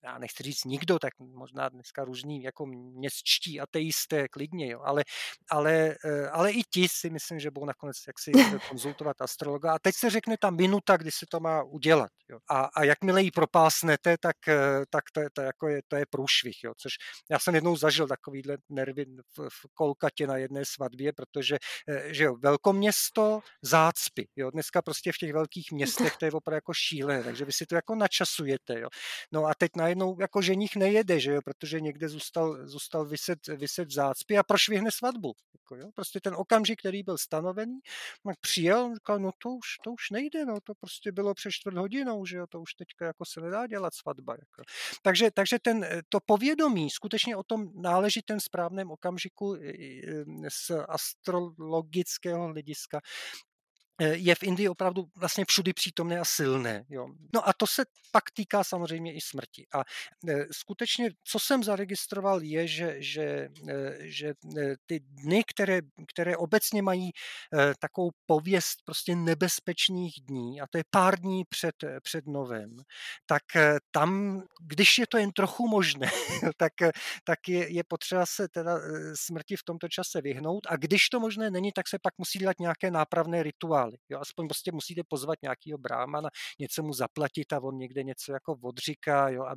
[0.04, 5.04] já nechci říct nikdo, tak možná dneska různí jako městští ateisté klidně, jo, ale,
[5.50, 8.32] ale, eh, ale i ti si myslím, že budou nakonec jak si
[8.68, 12.10] konzultovat astrologa a teď se řekne ta minuta, kdy se to má udělat.
[12.28, 12.38] Jo.
[12.50, 16.06] A, a jakmile ji propásnete, tak, eh, tak to, je, to, jako je, to je
[16.10, 16.92] průšvih, jo, což
[17.30, 22.24] já jsem jednou zažil takovýhle nervy v, v Kolkatě na jedné svatbě, protože eh, že
[22.24, 27.24] jo, velkoměsto, zácpy, jo, dneska prostě v těch velkých městech to je opravdu jako šílené,
[27.24, 28.88] takže vy si to jako načasujete, jo.
[29.32, 33.46] No a teď na najednou jako ženich nejede, že jo, protože někde zůstal, zůstal vyset,
[33.46, 35.32] vyset v zácpě a prošvihne svatbu.
[35.54, 35.90] Jako jo.
[35.94, 37.78] Prostě ten okamžik, který byl stanovený,
[38.26, 41.76] tak přijel, říkal, no to už, to už nejde, no to prostě bylo přes čtvrt
[41.76, 44.32] hodinou, že jo, to už teďka jako se nedá dělat svatba.
[44.32, 44.62] Jako.
[45.02, 49.56] Takže, takže ten, to povědomí skutečně o tom náležitém správném okamžiku
[50.48, 53.00] z astrologického hlediska
[54.00, 56.84] je v Indii opravdu vlastně všudy přítomné a silné.
[56.88, 57.08] Jo.
[57.34, 59.66] No a to se pak týká samozřejmě i smrti.
[59.74, 59.82] A
[60.28, 64.34] eh, skutečně, co jsem zaregistroval, je, že, že, eh, že
[64.86, 65.80] ty dny, které,
[66.12, 67.10] které obecně mají
[67.78, 72.76] takovou pověst prostě nebezpečných dní, a to je pár dní před, před novem,
[73.26, 73.42] tak
[73.90, 76.10] tam, když je to jen trochu možné,
[76.56, 76.72] tak,
[77.24, 78.78] tak je, je potřeba se teda
[79.14, 82.60] smrti v tomto čase vyhnout a když to možné není, tak se pak musí dělat
[82.60, 83.96] nějaké nápravné rituály rituály.
[84.08, 88.56] Jo, aspoň prostě musíte pozvat nějakého brámana, něco mu zaplatit a on někde něco jako
[88.62, 89.28] odříká.
[89.28, 89.54] Jo, a...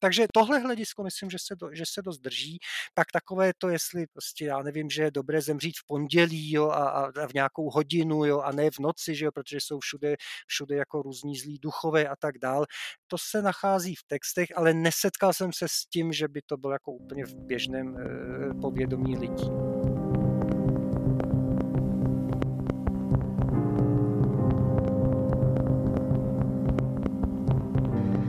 [0.00, 2.58] Takže tohle hledisko myslím, že se, do, že se dost drží.
[2.94, 6.88] Pak takové to, jestli prostě já nevím, že je dobré zemřít v pondělí jo, a,
[6.88, 10.76] a v nějakou hodinu jo, a ne v noci, že jo, protože jsou všude, všude
[10.76, 12.64] jako různí zlí duchové a tak dál.
[13.06, 16.72] To se nachází v textech, ale nesetkal jsem se s tím, že by to bylo
[16.72, 19.75] jako úplně v běžném e, povědomí lidí.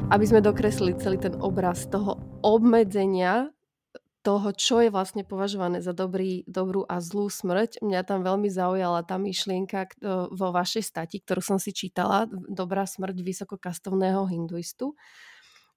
[0.08, 3.52] Aby sme dokreslili celý ten obraz toho obmedzenia
[4.24, 7.80] toho, čo je vlastne považované za dobrý, dobrú a zlú smrť.
[7.84, 9.88] Mňa tam veľmi zaujala tá myšlienka
[10.32, 14.96] vo vašej stati, ktorú som si čítala, Dobrá smrť vysokokastovného hinduistu,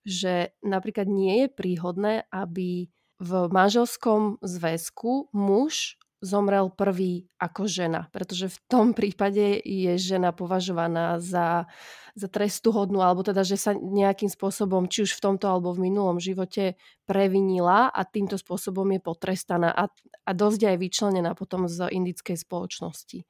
[0.02, 8.52] že napríklad nie je príhodné, aby v manželskom zväzku muž zomrel prvý ako žena, pretože
[8.52, 11.66] v tom prípade je žena považovaná za,
[12.14, 16.20] za trestuhodnú, alebo teda, že sa nejakým spôsobom, či už v tomto alebo v minulom
[16.20, 16.76] živote
[17.08, 19.88] previnila a týmto spôsobom je potrestaná a,
[20.24, 23.24] a dosť aj vyčlenená potom z indickej spoločnosti.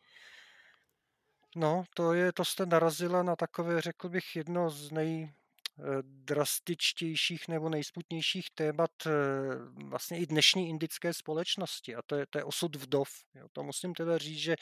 [1.57, 5.13] No, to je, to jste narazila na takové, řekl bych, jedno z nej,
[6.03, 9.11] drastičtějších nebo nejsputnějších témat eh,
[9.85, 13.09] vlastně i dnešní indické společnosti a to je, to je osud vdov.
[13.35, 13.47] Jo.
[13.53, 14.57] To musím teda říct, že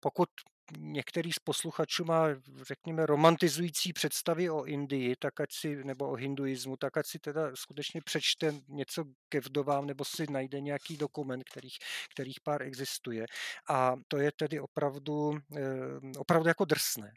[0.00, 0.28] pokud
[0.78, 2.26] některý z posluchačů má,
[2.62, 7.50] řekněme, romantizující představy o Indii, tak ať si, nebo o hinduismu, tak ať si teda
[7.54, 11.76] skutečně přečte něco ke vdovám, nebo si najde nějaký dokument, kterých,
[12.12, 13.26] kterých pár existuje.
[13.70, 17.12] A to je tedy opravdu, eh, opravdu jako drsné.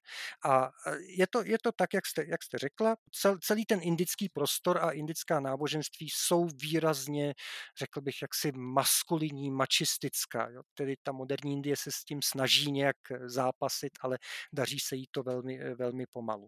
[0.46, 0.72] A
[1.08, 4.78] je to, je to tak, jak jste, jak jste řekla, cel, celý ten indický prostor
[4.78, 7.34] a indická náboženství jsou výrazně,
[7.78, 10.50] řekl bych, jaksi maskulinní, mačistická.
[10.50, 10.62] Jo?
[10.74, 12.98] Tedy ta moderní Indie se s tím snaží nějak
[13.42, 14.18] zápasit, ale
[14.54, 16.48] daří se jí to velmi, eh, velmi pomalu.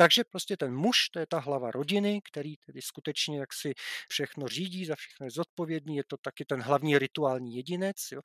[0.00, 3.74] Takže prostě ten muž, to je ta hlava rodiny, který tedy skutečně jak si
[4.08, 7.96] všechno řídí, za všechno je zodpovědný, je to taky ten hlavní rituální jedinec.
[8.12, 8.20] Jo?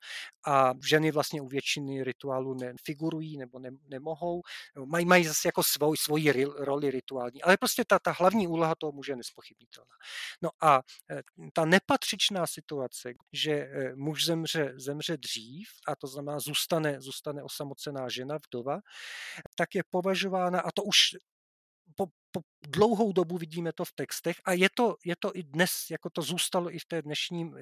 [0.46, 4.42] A ženy vlastně u většiny rituálů nefigurují nebo ne, nemohou,
[4.84, 8.92] mají, mají zase jako svoj, svoji roli rituální, ale prostě ta, ta hlavní úloha toho
[8.92, 9.94] muže je nespochybnitelná.
[10.42, 16.40] No a e, ta nepatřičná situace, že e, muž zemře, zemře dřív, a to znamená
[16.40, 18.78] zůstane, zůstane osamocená žena, vdova,
[19.54, 20.98] tak je považována, a to už
[21.96, 25.70] po, po dlouhou dobu vidíme to v textech a je to, je to i dnes,
[25.90, 27.52] jako to zůstalo i v té dnešní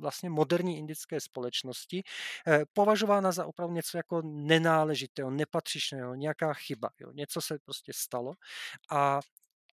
[0.00, 2.02] vlastně moderní indické společnosti,
[2.46, 6.90] eh, považována za opravdu něco jako nenáležitého, nepatřičného, nějaká chyba.
[7.00, 7.12] Jo.
[7.12, 8.34] Něco se prostě stalo
[8.90, 9.20] a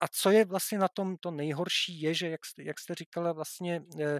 [0.01, 3.33] a co je vlastně na tom to nejhorší, je, že jak jste, jak jste říkala,
[3.33, 4.19] vlastně eh,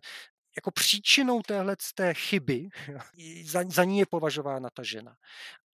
[0.55, 2.69] jako příčinou téhle té chyby,
[3.45, 5.15] za, za ní je považována ta žena.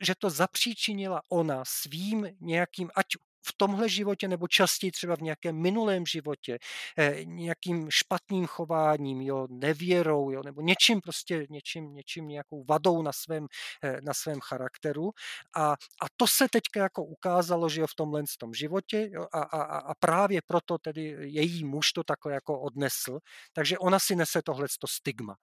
[0.02, 3.06] Že to zapříčinila ona svým nějakým, ať
[3.48, 6.60] v tomhle životě nebo častěji třeba v nějakém minulém životě,
[6.98, 13.12] eh, nějakým špatným chováním, jo, nevěrou, jo, nebo něčím prostě, něčím, něčím nějakou vadou na
[13.14, 13.48] svém,
[13.84, 15.12] eh, na svém charakteru.
[15.56, 19.42] A, a to se teďka jako ukázalo, že jo, v tomhle tom životě jo, a,
[19.42, 23.20] a, a právě proto tedy její muž to takhle jako odnesl,
[23.54, 25.36] takže ona si nese tohle stigma.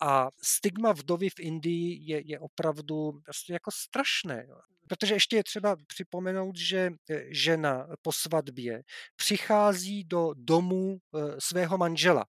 [0.00, 4.44] A stigma vdovy v Indii je, je opravdu prostě jako strašné.
[4.48, 4.56] Jo.
[4.88, 6.90] Protože ještě je třeba připomenout, že
[7.38, 8.82] žena po svatbě
[9.16, 12.24] přichází do domu e, svého manžela.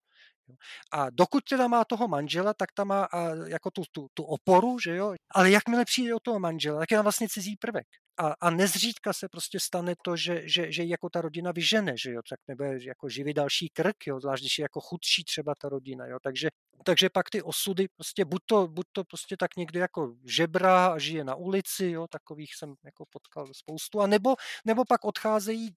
[0.92, 3.08] A dokud teda má toho manžela, tak tam má
[3.48, 5.14] jako tu, tu, tu oporu, že jo?
[5.36, 7.88] Ale jakmile přijde o toho manžela, tak je tam vlastně cizí prvek
[8.20, 12.12] a, a nezřídka se prostě stane to, že, že, že jako ta rodina vyžene, že
[12.12, 15.70] jo, tak nebude jako živit další krk, jo, zvlášť když je jako chudší třeba ta
[15.70, 16.50] rodina, jo, takže,
[16.86, 20.98] takže pak ty osudy prostě buď to, buď to prostě tak někde jako žebra a
[20.98, 25.70] žije na ulici, jo, takových jsem jako potkal spoustu, a nebo, nebo pak odcházejí,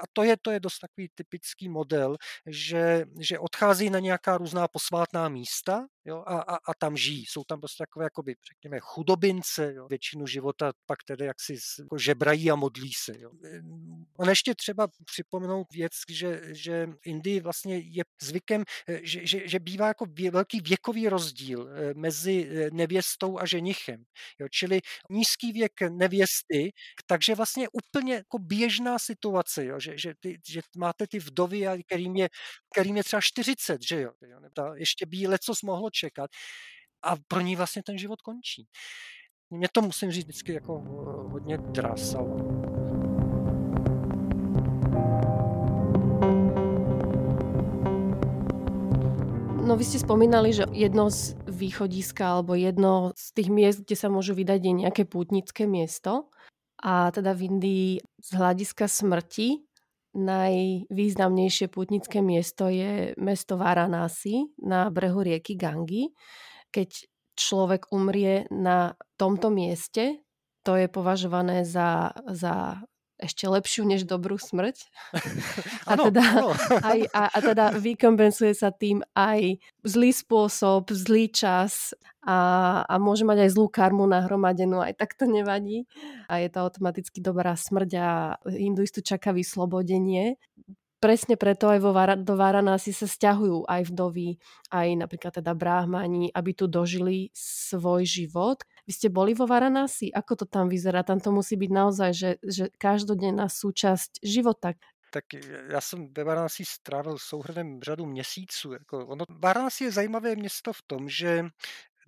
[0.00, 2.16] a to je, to je dost takový typický model,
[2.46, 7.44] že, že odcházejí na nějaká různá posvátná místa, jo, a, a, a tam žijí, jsou
[7.44, 12.56] tam prostě takové, jakoby, řekněme, chudobince, jo, většinu života pak tedy jaksi jako žebrají a
[12.56, 13.12] modlí se.
[13.20, 13.30] Jo.
[14.18, 19.58] On ještě třeba připomenout věc, že, že Indii vlastně je zvykem, eh, že, že, že
[19.60, 24.04] bývá jako velký věkový rozdíl eh, mezi eh, nevěstou a ženichem.
[24.40, 24.46] Jo.
[24.50, 24.80] Čili
[25.10, 26.72] nízký věk nevěsty,
[27.06, 29.80] takže vlastně úplně jako běžná situace, jo.
[29.80, 32.28] Že, že, ty, že máte ty vdovy, kterým je,
[32.74, 34.12] kterým je třeba 40, že jo.
[34.74, 36.30] Ještě by leco mohlo čekat
[37.02, 38.66] a pro ní vlastně ten život končí
[39.50, 42.77] mě to musím říct vždycky jako eh, hodně drásalo.
[49.68, 54.08] No vy ste spomínali, že jedno z východiska alebo jedno z tých miest, kde sa
[54.08, 56.32] môžu vydať, je nejaké pútnické miesto.
[56.80, 59.60] A teda v Indii z hľadiska smrti
[60.16, 66.16] najvýznamnejšie pútnické miesto je mesto Varanasi na brehu rieky Gangi.
[66.72, 67.04] Keď
[67.36, 70.24] človek umrie na tomto mieste,
[70.64, 72.80] to je považované za, za
[73.18, 74.86] ešte lepšiu než dobrú smrť.
[75.84, 76.48] A, ano, teda, ano.
[76.90, 83.26] Aj, a, a teda vykompensuje sa tým aj zlý spôsob, zlý čas a, a môže
[83.26, 85.88] mať aj zlú karmu nahromadenú, aj tak to nevadí.
[86.30, 88.08] A je to automaticky dobrá smrť a
[88.46, 90.38] hinduistu čaká vyslobodenie
[90.98, 94.36] presne preto aj vo Vara, do Varanasi sa stiahujú aj vdovy,
[94.74, 98.66] aj napríklad teda bráhmani, aby tu dožili svoj život.
[98.88, 100.08] Vy ste boli vo Varanasi?
[100.08, 101.04] Ako to tam vyzerá?
[101.04, 104.72] Tam to musí byť naozaj, že, že každodenná súčasť života.
[105.10, 105.24] Tak
[105.68, 108.72] já jsem ve Varanasi strávil souhrnem řadu měsíců.
[108.72, 111.44] Jako ono, Varanasi je zajímavé město v tom, že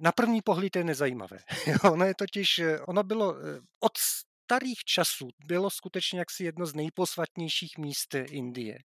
[0.00, 1.38] Na první pohled je nezajímavé.
[1.92, 3.36] ono je totiž, ono bylo
[3.80, 8.78] od starých časů bylo skutečně jaksi jedno z nejposvatnějších míst Indie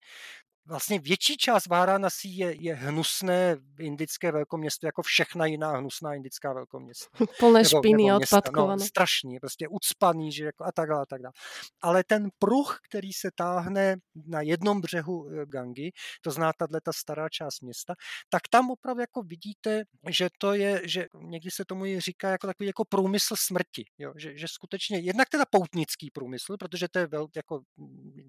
[0.68, 7.06] vlastně větší část Varanasi je, je hnusné indické velkoměsto, jako všechna jiná hnusná indická velkoměsta.
[7.40, 8.82] Plné špiny, odpadkované.
[8.84, 11.34] No, strašný, prostě ucpaný, že jako a tak dále, a tak dále.
[11.82, 13.96] Ale ten pruh, který se táhne
[14.28, 17.94] na jednom břehu eh, Gangy, to zná tahle ta stará část města,
[18.30, 22.68] tak tam opravdu jako vidíte, že to je, že někdy se tomu říká jako takový
[22.68, 24.14] jako průmysl smrti, jo?
[24.18, 27.62] Že, že skutečně, jednak teda poutnický průmysl, protože to je vel, jako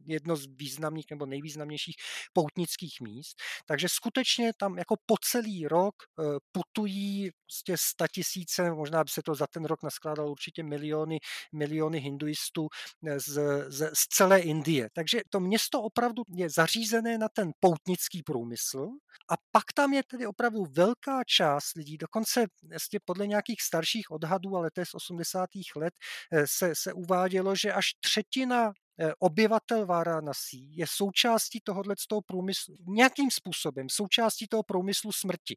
[0.07, 1.97] jedno z významných nebo nejvýznamnějších
[2.33, 3.37] poutnických míst.
[3.67, 7.75] Takže skutečně tam jako po celý rok eh, putují prostě
[8.13, 11.19] tisíce, možná by se to za ten rok naskládalo určitě miliony,
[11.53, 12.69] miliony hinduistů
[13.07, 14.89] eh, z, z, z celé Indie.
[14.93, 18.89] Takže to město opravdu je zařízené na ten poutnický průmysl
[19.31, 24.57] a pak tam je tedy opravdu velká část lidí, dokonce vlastně podle nějakých starších odhadů,
[24.57, 25.51] ale to je z 80.
[25.77, 25.95] let,
[26.33, 28.73] eh, se, se uvádělo, že až třetina
[29.19, 35.57] obyvatel Varanasi je součástí tohohle toho průmyslu, nějakým způsobem součástí toho průmyslu smrti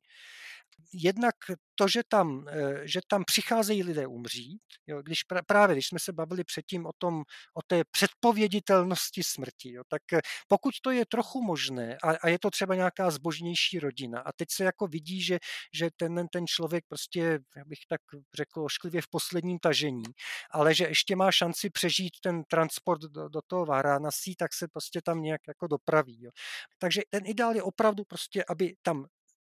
[0.93, 1.35] jednak
[1.75, 6.13] to, že tam, eh, že tam přicházejí lidé umřít, jo, když právě, když jsme se
[6.13, 11.43] bavili předtím o, tom, o té předpověditelnosti smrti, jo, tak eh, pokud to je trochu
[11.43, 15.39] možné a, a je to třeba nějaká zbožnější rodina a teď se jako vidí, že,
[15.73, 18.01] že ten, ten člověk prostě, já bych tak
[18.35, 20.03] řekl, ošklivě v posledním tažení,
[20.51, 25.01] ale že ještě má šanci přežít ten transport do, do toho Varanasi, tak se prostě
[25.01, 26.23] tam nějak jako dopraví.
[26.23, 26.31] Jo.
[26.77, 29.05] Takže ten ideál je opravdu prostě, aby tam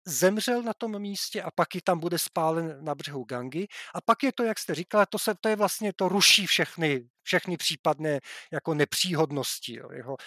[0.07, 3.67] zemřel na tom místě a pak ji tam bude spálen na břehu Gangy.
[3.95, 7.09] A pak je to, jak jste říkala, to, se, to je vlastně, to ruší všechny,
[7.23, 8.19] všechny případné
[8.51, 10.17] jako nepříhodnosti, jo, jeho,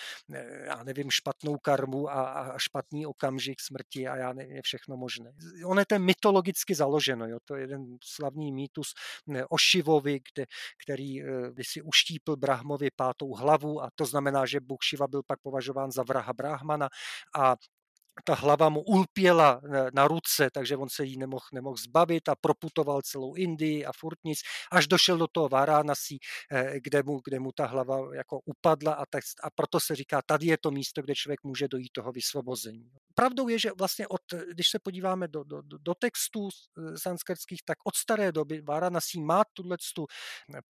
[0.65, 5.33] já nevím, špatnou karmu a, a špatný okamžik smrti a já nevím, všechno možné.
[5.67, 8.95] On je ten mytologicky založeno, jo, to je jeden slavný mýtus
[9.51, 10.47] o Šivovi, kde,
[10.85, 15.41] který by si uštípl Brahmovi pátou hlavu a to znamená, že Bůh Šiva byl pak
[15.43, 16.89] považován za vraha Brahmana
[17.39, 17.57] a
[18.25, 19.61] ta hlava mu ulpěla
[19.95, 24.19] na ruce, takže on se jí nemohl, nemohl zbavit a proputoval celou Indii a furt
[24.25, 24.39] nic,
[24.73, 26.19] až došel do toho Varanasi,
[26.53, 30.23] eh, kde mu, kde mu ta hlava jako upadla a, tak, a proto se říká,
[30.27, 32.91] tady je to místo, kde člověk může dojít toho vysvobození.
[33.15, 34.21] Pravdou je, že vlastně od,
[34.53, 39.43] když se podíváme do, do, do textů eh, sanskrtských, tak od staré doby Varanasi má
[39.53, 40.07] tuhle tu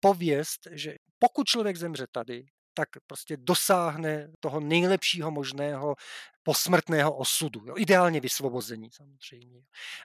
[0.00, 5.96] pověst, že pokud člověk zemře tady, tak prostě dosáhne toho nejlepšího možného
[6.42, 7.62] posmrtného osudu.
[7.66, 7.74] Jo?
[7.76, 9.62] Ideálně vysvobození samozřejmě.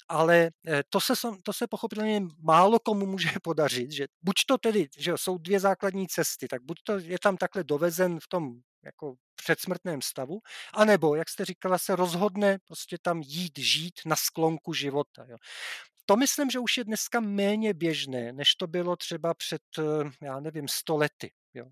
[0.09, 4.87] Ale eh, to se, to se pochopitelně málo komu může podařit, že buď to tedy,
[4.97, 8.53] že jsou dvě základní cesty, tak buď to je tam takhle dovezen v tom
[8.85, 10.39] jako předsmrtném stavu,
[10.73, 15.25] anebo, jak jste říkala, se rozhodne prostě tam jít, žít na sklonku života.
[15.27, 15.37] Jo.
[16.05, 20.39] To myslím, že už je dneska méně běžné, než to bylo třeba před, eh, já
[20.39, 21.31] nevím, sto lety.
[21.55, 21.65] Jo.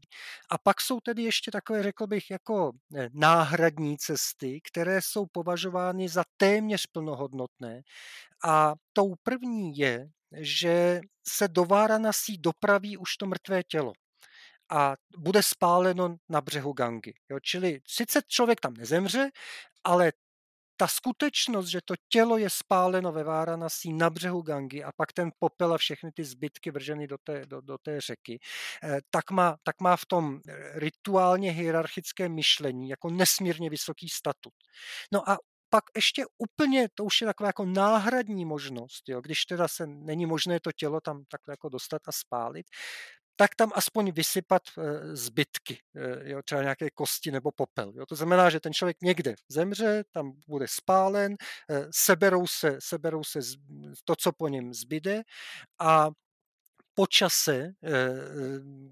[0.50, 6.10] A pak jsou tedy ještě takové, řekl bych, jako eh, náhradní cesty, které jsou považovány
[6.10, 7.82] za téměř plnohodnotné.
[8.46, 13.94] A tou první je, že se do Váranasí dopraví už to mrtvé tělo
[14.72, 17.14] a bude spáleno na břehu Gangy.
[17.30, 17.40] Jo?
[17.40, 19.30] Čili sice člověk tam nezemře,
[19.84, 20.12] ale
[20.78, 25.32] ta skutečnost, že to tělo je spáleno ve Váranasí na břehu Gangy a pak ten
[25.40, 28.40] popel a všechny ty zbytky vrženy do té, do, do té řeky,
[28.84, 30.40] eh, tak má, tak má v tom
[30.74, 34.54] rituálně hierarchickém myšlení jako nesmírně vysoký statut.
[35.12, 35.38] No a
[35.70, 40.26] pak ještě úplně, to už je taková jako náhradní možnost, jo, když teda se není
[40.26, 42.66] možné to tělo tam takhle jako dostat a spálit,
[43.36, 47.94] tak tam aspoň vysypat eh, zbytky, eh, jo, třeba nějaké kosti nebo popel.
[47.96, 48.06] Jo.
[48.06, 51.36] To znamená, že ten člověk někde zemře, tam bude spálen,
[51.70, 53.40] eh, seberou se, seberou se
[54.06, 55.22] to, co po něm zbyde
[55.80, 56.10] a
[56.94, 58.14] po čase, eh, eh,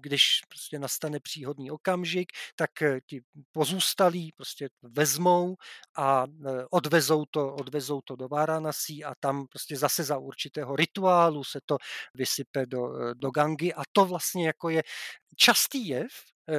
[0.00, 5.56] když prostě nastane příhodný okamžik, tak eh, ti pozůstalí prostě vezmou
[5.96, 6.26] a
[6.70, 11.76] odvezou to, odvezou to do Varanasi a tam prostě zase za určitého rituálu se to
[12.14, 13.74] vysype do, do Gangy.
[13.74, 14.82] A to vlastně jako je
[15.36, 16.12] častý jev,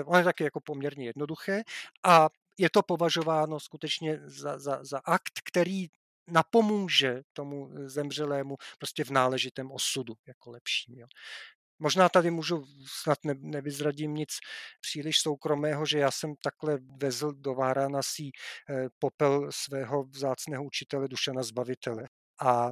[0.06, 1.64] on je taky jako poměrně jednoduché
[2.04, 5.88] a je to považováno skutečně za, za, za akt, který
[6.28, 11.00] napomůže tomu eh, zemřelému prostě v náležitém osudu jako lepším.
[11.00, 11.08] Jo.
[11.80, 12.66] Možná tady můžu,
[13.02, 14.30] snad ne, nevyzradím nic
[14.82, 18.32] příliš soukromého, že já jsem takhle vezl do Váranasí
[18.70, 22.08] eh, popel svého vzácného učitele Dušana Zbavitele.
[22.44, 22.72] A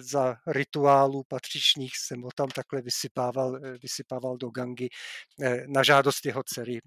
[0.00, 4.88] za rituálů patřičných jsem ho tam takhle vysypával, vysypával do gangy
[5.66, 6.78] na žádost jeho dcery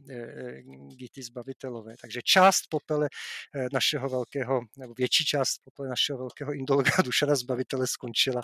[0.95, 1.93] Gity Zbavitelové.
[2.01, 3.09] Takže část popele
[3.73, 8.41] našeho velkého, nebo větší část popele našeho velkého indologa Dušana Zbavitele skončila,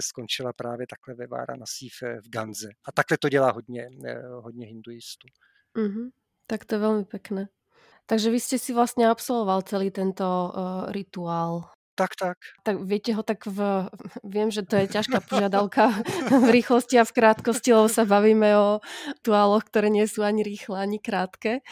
[0.00, 2.68] skončila právě takhle ve Váranasí v, v Ganze.
[2.84, 3.88] A takhle to dělá hodně,
[4.40, 5.28] hodně hinduistů.
[5.76, 6.10] Mm-hmm.
[6.46, 7.50] Tak to je veľmi pekné.
[8.06, 11.66] Takže vy ste si vlastne absolvoval celý tento uh, rituál.
[11.96, 12.36] Tak, tak.
[12.60, 13.88] Tak viete ho tak v...
[14.20, 15.88] Viem, že to je ťažká požiadavka
[16.44, 18.84] v rýchlosti a v krátkosti, lebo sa bavíme o
[19.16, 21.64] rituáloch, ktoré nie sú ani rýchle, ani krátke,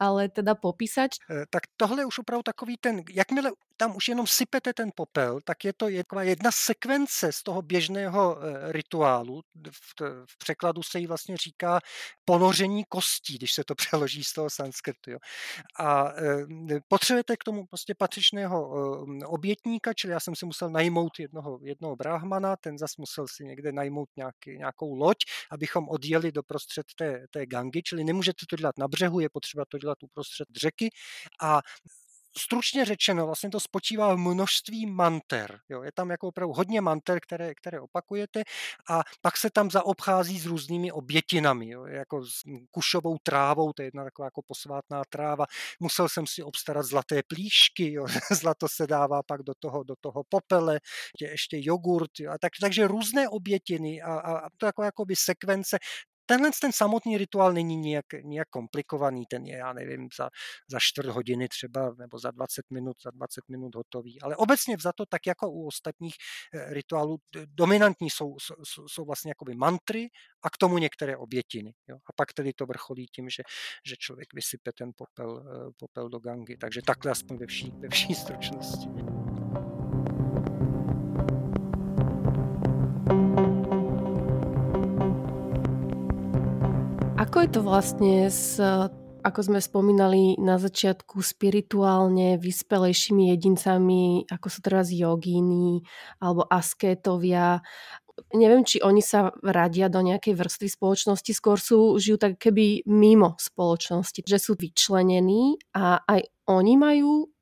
[0.00, 1.20] ale teda popísať.
[1.28, 5.40] Eh, tak tohle je už opravdu takový ten, jakmile tam už jenom sypete ten popel,
[5.44, 5.88] tak je to
[6.20, 9.42] jedna sekvence z toho běžného eh, rituálu.
[9.70, 11.80] V, v překladu se jí vlastně říká
[12.24, 15.10] ponoření kostí, když se to přeloží z toho sanskrtu.
[15.10, 15.18] Jo.
[15.78, 18.56] A e, potřebujete k tomu prostě patřičného
[19.22, 23.44] e, obětníka, čili já jsem si musel najmout jednoho, jednoho brahmana, ten zas musel si
[23.44, 25.16] někde najmout nějaký, nějakou loď,
[25.50, 29.64] abychom odjeli do prostřed té, té gangy, čili nemůžete to dělat na břehu, je potřeba
[29.68, 30.90] to dělat uprostřed řeky
[31.42, 31.60] a
[32.38, 35.60] stručně řečeno, vlastně to spočívá v množství manter.
[35.68, 35.82] Jo.
[35.82, 38.42] Je tam jako opravdu hodně manter, které, které opakujete
[38.90, 41.86] a pak se tam zaobchází s různými obětinami, jo.
[41.86, 45.44] jako s kušovou trávou, to je jedna taková jako posvátná tráva.
[45.80, 48.06] Musel jsem si obstarat zlaté plíšky, jo.
[48.40, 50.80] zlato se dává pak do toho, do toho popele,
[51.20, 52.10] je ještě jogurt.
[52.20, 52.32] Jo.
[52.32, 55.78] A tak, takže různé obětiny a, a, to jako, jako by sekvence
[56.26, 60.28] tenhle ten samotný rituál není nijak, nijak komplikovaný, ten je, já nevím, za,
[60.70, 64.20] za čtvrt hodiny třeba, nebo za 20 minut, za 20 minut hotový.
[64.22, 66.14] Ale obecně vzato, tak jako u ostatních
[66.54, 67.16] eh, rituálů,
[67.46, 70.08] dominantní jsou, jsou, jsou vlastně jakoby mantry
[70.42, 71.72] a k tomu některé obětiny.
[71.88, 71.96] Jo?
[71.96, 73.42] A pak tedy to vrcholí tím, že,
[73.86, 76.56] že člověk vysype ten popel, eh, popel do gangy.
[76.56, 79.25] Takže takhle aspoň ve vší, ve vší stručnosti.
[87.36, 88.56] Ako je to vlastne s
[89.20, 95.84] ako sme spomínali na začiatku, spirituálne vyspelejšími jedincami, ako sú teraz jogíny
[96.16, 97.60] alebo askétovia.
[98.32, 103.36] Neviem, či oni sa radia do nejakej vrstvy spoločnosti, skôr sú, žijú tak keby mimo
[103.36, 107.35] spoločnosti, že sú vyčlenení a aj oni majú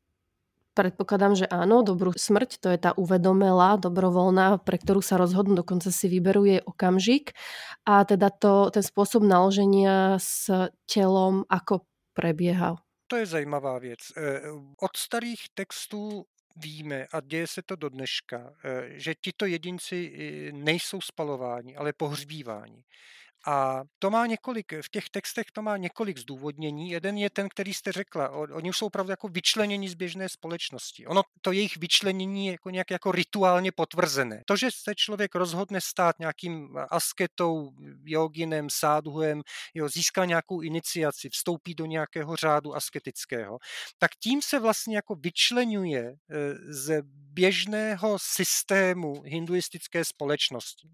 [0.74, 5.94] Predpokladám, že áno, dobrú smrť, to je tá uvedomelá, dobrovoľná, pre ktorú sa rozhodnú, dokonca
[5.94, 7.30] si vyberú jej okamžik.
[7.86, 10.50] A teda to, ten spôsob naloženia s
[10.90, 12.74] telom, ako prebieha.
[13.06, 13.98] To je zajímavá věc.
[14.16, 14.40] Eh,
[14.80, 16.24] od starých textů
[16.56, 21.92] víme, a děje se to do dneška, eh, že tito jedinci eh, nejsou spalováni, ale
[21.92, 22.82] pohřbíváni.
[23.46, 26.90] A to má několik, v těch textech to má několik zdůvodnění.
[26.90, 28.28] Jeden je ten, který jste řekla.
[28.30, 31.06] Oni jsou opravdu jako vyčleněni z běžné společnosti.
[31.06, 34.42] Ono, to jejich vyčlenění je jako nějak jako rituálně potvrzené.
[34.46, 37.72] To, že se člověk rozhodne stát nějakým asketou,
[38.04, 39.42] joginem, sádhuem,
[39.74, 43.58] jo, získá nějakou iniciaci, vstoupí do nějakého řádu asketického,
[43.98, 46.16] tak tím se vlastně jako vyčlenuje e,
[46.72, 50.88] z běžného systému hinduistické společnosti.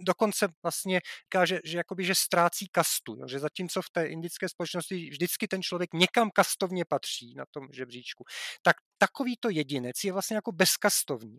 [0.00, 3.28] Dokonce vlastně káže, že jakoby, že ztrácí kastu, jo?
[3.28, 8.24] že zatímco v té indické společnosti vždycky ten člověk někam kastovně patří na tom žebříčku,
[8.62, 11.38] tak takovýto jedinec je vlastně jako bezkastovní.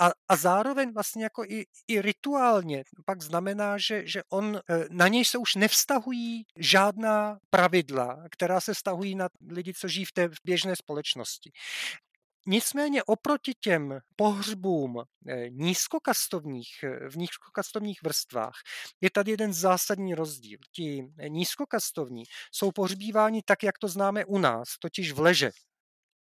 [0.00, 4.60] A, a zároveň vlastně jako i, i rituálně pak znamená, že, že on, e,
[4.90, 10.12] na něj se už nevztahují žádná pravidla, která se vztahují na lidi, co žijí v
[10.12, 11.52] té běžné společnosti.
[12.46, 18.54] Nicméně oproti těm pohřbům eh, nízkokastovních, eh, v nízkokastovních vrstvách
[19.00, 20.58] je tady jeden zásadní rozdíl.
[20.72, 25.50] Ti nízkokastovní jsou pohřbíváni tak, jak to známe u nás, totiž v leže.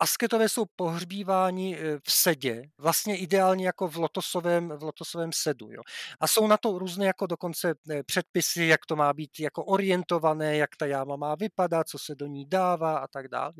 [0.03, 5.71] Asketové jsou pohřbíváni e, v sedě, vlastně ideálně jako v lotosovém, v lotosovém sedu.
[5.71, 5.81] Jo.
[6.19, 10.57] A jsou na to různé jako dokonce e, předpisy, jak to má být jako orientované,
[10.57, 13.53] jak ta jáma má vypadat, co se do ní dává a tak dále.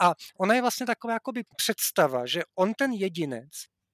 [0.00, 3.50] A ona je vlastně taková jakoby představa, že on ten jedinec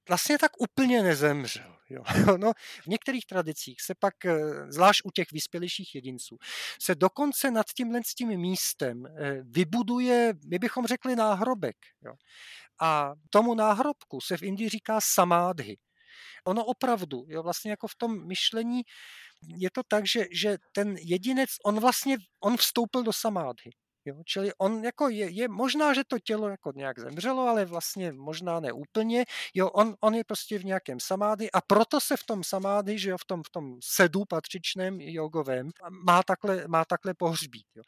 [0.09, 1.79] vlastně tak úplně nezemřel.
[1.91, 2.03] Jo.
[2.37, 2.53] No,
[2.83, 4.39] v některých tradicích se pak, eh,
[4.73, 6.37] zvlášť u těch vyspělejších jedinců,
[6.83, 11.77] se dokonce nad tímhle s tím místem eh, vybuduje, my bychom řekli náhrobek.
[12.05, 12.13] Jo.
[12.81, 15.77] A tomu náhrobku se v Indii říká samádhy.
[16.47, 18.83] Ono opravdu, jo, vlastně jako v tom myšlení
[19.57, 23.71] je to tak, že, že ten jedinec, on vlastně, on vstoupil do samádhy.
[24.09, 24.23] Jo?
[24.25, 28.61] Čili on jako je, je, možná, že to tělo jako nějak zemřelo, ale vlastně možná
[28.61, 29.25] ne úplně.
[29.55, 33.11] Jo, on, on je prostě v nějakém samády a proto se v tom samády, že
[33.11, 35.71] jo, v tom, v tom sedu patřičném jogovém
[36.05, 37.67] má takhle, má takhle pohřbít.
[37.77, 37.83] Jo.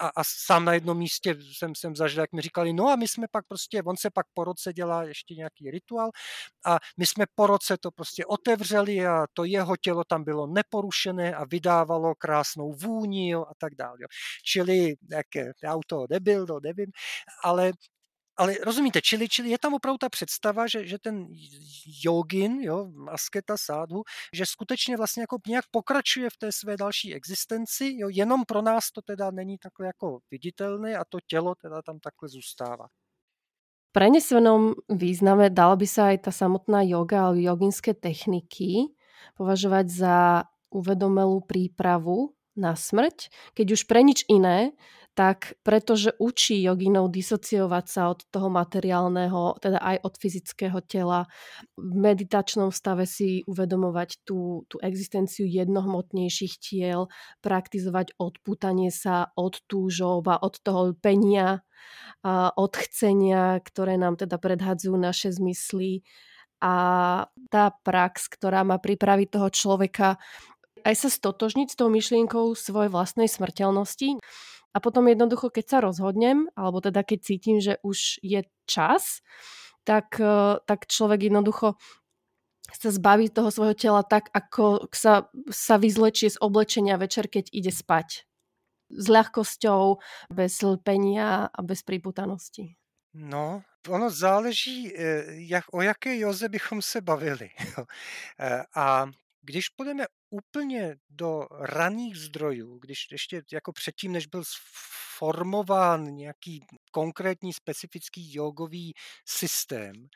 [0.00, 3.08] a, a sám na jednom místě jsem, jsem zažil, jak mi říkali, no a my
[3.08, 6.10] jsme pak prostě, on se pak po roce dělá ještě nějaký rituál
[6.66, 11.34] a my jsme po roce to prostě otevřeli a to jeho tělo tam bylo neporušené
[11.34, 13.96] a vydávalo krásnou vůni jo, a tak dále.
[14.00, 14.06] Jo.
[14.44, 15.26] Čili, jak
[15.64, 16.92] já u toho nebyl, to nevím,
[17.44, 17.72] ale
[18.36, 21.26] ale rozumíte, čili, čili je tam opravdu ta představa, že, že ten
[22.04, 24.02] jogin, jo, asketa sádhu,
[24.34, 28.90] že skutečně vlastně jako nějak pokračuje v té své další existenci, jo, jenom pro nás
[28.90, 32.86] to teda není takhle jako viditelné a to tělo teda tam takhle zůstává.
[33.88, 38.90] V prenesenom význame dala by sa aj tá samotná yoga alebo joginské techniky
[39.38, 40.16] považovať za
[40.74, 44.74] uvedomelú prípravu na smrť, keď už pre nič iné,
[45.14, 51.30] tak pretože učí joginov disociovať sa od toho materiálneho, teda aj od fyzického tela,
[51.78, 57.06] v meditačnom stave si uvedomovať tú, tú existenciu jednohmotnejších tiel,
[57.46, 61.62] praktizovať odputanie sa od túžov a od toho penia,
[62.26, 66.02] a od chcenia, ktoré nám teda predhadzujú naše zmysly.
[66.64, 66.74] A
[67.52, 70.16] tá prax, ktorá má pripraviť toho človeka
[70.84, 74.20] aj sa stotožniť s tou myšlienkou svojej vlastnej smrteľnosti
[74.74, 79.22] a potom jednoducho, keď sa rozhodnem, alebo teda keď cítim, že už je čas,
[79.86, 81.78] tak, e, tak človek jednoducho
[82.74, 87.70] sa zbaví toho svojho tela tak, ako sa, sa vyzlečie z oblečenia večer, keď ide
[87.70, 88.26] spať.
[88.90, 90.02] S ľahkosťou,
[90.34, 92.74] bez lpenia a bez priputanosti.
[93.14, 97.50] No, ono záleží, e, jak, o jaké joze bychom se bavili.
[98.38, 99.06] E, a
[99.42, 100.04] když půjdeme
[100.34, 104.42] úplně do raných zdrojů, když ještě jako předtím, než byl
[105.18, 106.60] formován nějaký
[106.90, 108.94] konkrétní specifický jogový
[109.28, 110.08] systém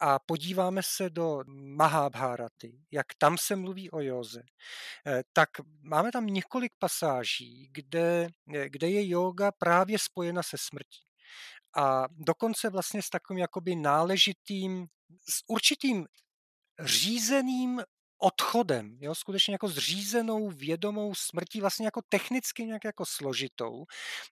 [0.00, 1.44] a podíváme se do
[1.76, 4.42] Mahabharaty, jak tam se mluví o józe,
[5.06, 5.48] eh, tak
[5.82, 11.02] máme tam několik pasáží, kde, eh, kde je yoga právě spojena se smrtí.
[11.76, 14.86] A dokonce vlastně s takovým jakoby náležitým,
[15.30, 16.06] s určitým
[16.80, 17.82] řízeným
[18.18, 23.84] odchodem, jo, skutečně jako zřízenou vědomou smrtí, vlastně jako technicky nějak jako složitou.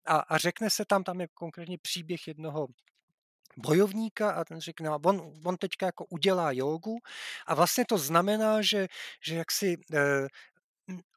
[0.06, 2.66] A, a řekne se tam, tam je konkrétně příběh jednoho
[3.56, 6.98] bojovníka a ten řekne, no, on, on teďka jako udělá jogu.
[7.46, 8.88] A vlastně to znamená, že,
[9.26, 10.26] že jak si eh,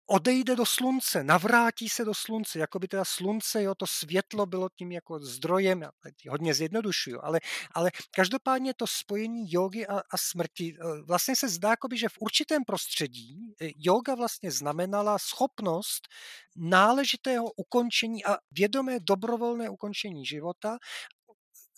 [0.08, 4.70] odejde do slunce, navrátí se do slunce, jako by teda slunce, jo, to světlo bylo
[4.70, 5.90] tím jako zdrojem,
[6.30, 7.40] hodně zjednodušuju, ale,
[7.72, 12.18] ale každopádně to spojení jogy a, a smrti, eh, vlastně se zdá, by, že v
[12.20, 16.08] určitém prostředí yoga eh, vlastně znamenala schopnost
[16.56, 20.78] náležitého ukončení a vědomé dobrovolné ukončení života,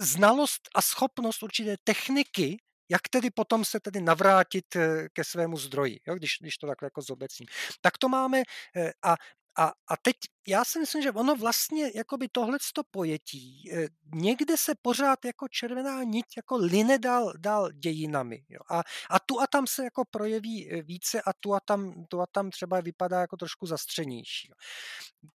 [0.01, 2.57] znalost a schopnost určité techniky,
[2.89, 6.85] jak tedy potom se tedy navrátit eh, ke svému zdroji, jo, když, když to takhle
[6.85, 7.47] jako zobecním.
[7.81, 8.41] Tak to máme
[8.75, 9.15] eh, a
[9.57, 10.15] a, a teď
[10.47, 16.03] já si myslím, že ono vlastně jakoby tohleto pojetí eh, někde se pořád jako červená
[16.03, 18.43] niť jako line dál, dál dějinami.
[18.49, 18.59] Jo.
[18.69, 22.25] A, a tu a tam se jako projeví více a tu a tam, tu a
[22.31, 24.47] tam třeba vypadá jako trošku zastřenější.
[24.49, 24.55] Jo.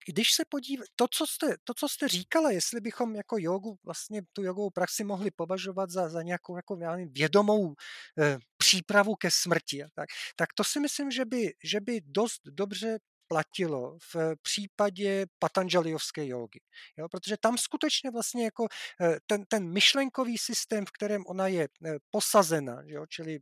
[0.08, 4.22] Když se podíváte, to, co jste, to, co jste říkala, jestli bychom jako jogu, vlastně
[4.34, 7.74] tu jogovou praxi mohli považovat za, za nějakou jako, já nevím, vědomou
[8.20, 13.00] eh, přípravu ke smrti, tak, tak to si myslím, že by, že by dost dobře
[13.34, 16.60] platilo v případě patanžaliovské jogy.
[16.98, 18.68] Jo, protože tam skutečně vlastně jako
[19.02, 23.40] eh, ten, ten myšlenkový systém, v kterém ona je eh, posazena, jo, čili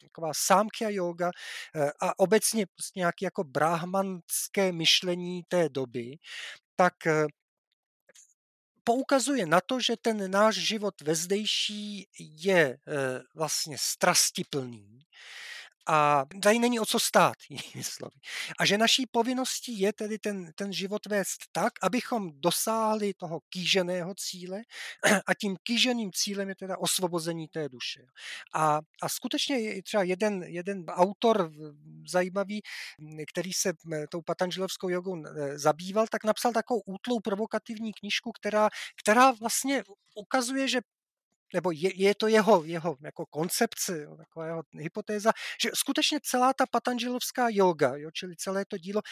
[0.00, 1.30] taková sámkhya yoga
[1.74, 6.18] eh, a obecně prostě nějaké jako brahmanské myšlení té doby,
[6.76, 6.94] tak
[8.84, 12.78] poukazuje na to, že ten náš život vezdejší je
[13.34, 15.06] vlastně strastiplný
[15.88, 18.16] a tady není o co stát, jinými slovy.
[18.60, 24.14] A že naší povinností je tedy ten, ten život vést tak, abychom dosáhli toho kýženého
[24.14, 24.62] cíle
[25.26, 28.00] a tím kýženým cílem je teda osvobození té duše.
[28.54, 31.52] A, a skutečně je třeba jeden, jeden autor
[32.08, 32.62] zajímavý,
[33.32, 33.72] který se
[34.10, 35.22] tou patanželovskou jogou
[35.54, 38.68] zabýval, tak napsal takovou útlou provokativní knížku, která,
[39.02, 39.82] která vlastně
[40.14, 40.80] ukazuje, že
[41.56, 45.32] nebo je, je to jeho, jeho jako koncepce, jo, taková jeho hypotéza,
[45.62, 49.02] že skutečně celá ta patanželovská yoga, jo, čili celé to dílo,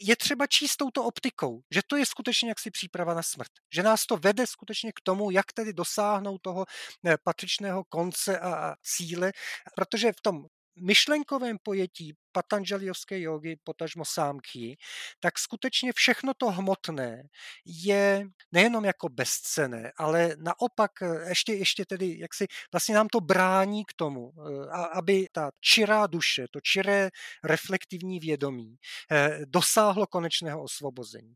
[0.00, 3.50] je třeba číst touto optikou, že to je skutečně jaksi příprava na smrt.
[3.74, 6.66] Že nás to vede skutečně k tomu, jak tedy dosáhnout toho
[7.06, 9.32] eh, patřičného konce a cíle,
[9.76, 10.46] protože v tom
[10.80, 14.78] myšlenkovém pojetí patanžaliovské jogy, potažmo sámky,
[15.20, 17.22] tak skutečně všechno to hmotné
[17.66, 23.20] je nejenom jako bezcené, ale naopak eh, ještě, ještě tedy, jak si vlastně nám to
[23.20, 27.10] brání k tomu, eh, aby ta čirá duše, to čiré
[27.44, 28.76] reflektivní vědomí
[29.10, 31.34] eh, dosáhlo konečného osvobození.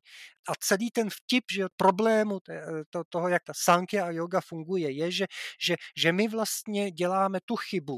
[0.48, 2.38] A celý ten vtip, že problému
[2.90, 5.26] to, toho, jak ta sankhya a yoga funguje, je, že,
[5.60, 7.96] že, že my vlastně děláme tu chybu,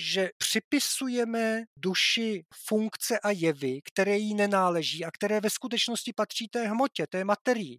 [0.00, 6.66] že připisujeme duši funkce a jevy, které jí nenáleží a které ve skutečnosti patří té
[6.68, 7.78] hmotě, té materii.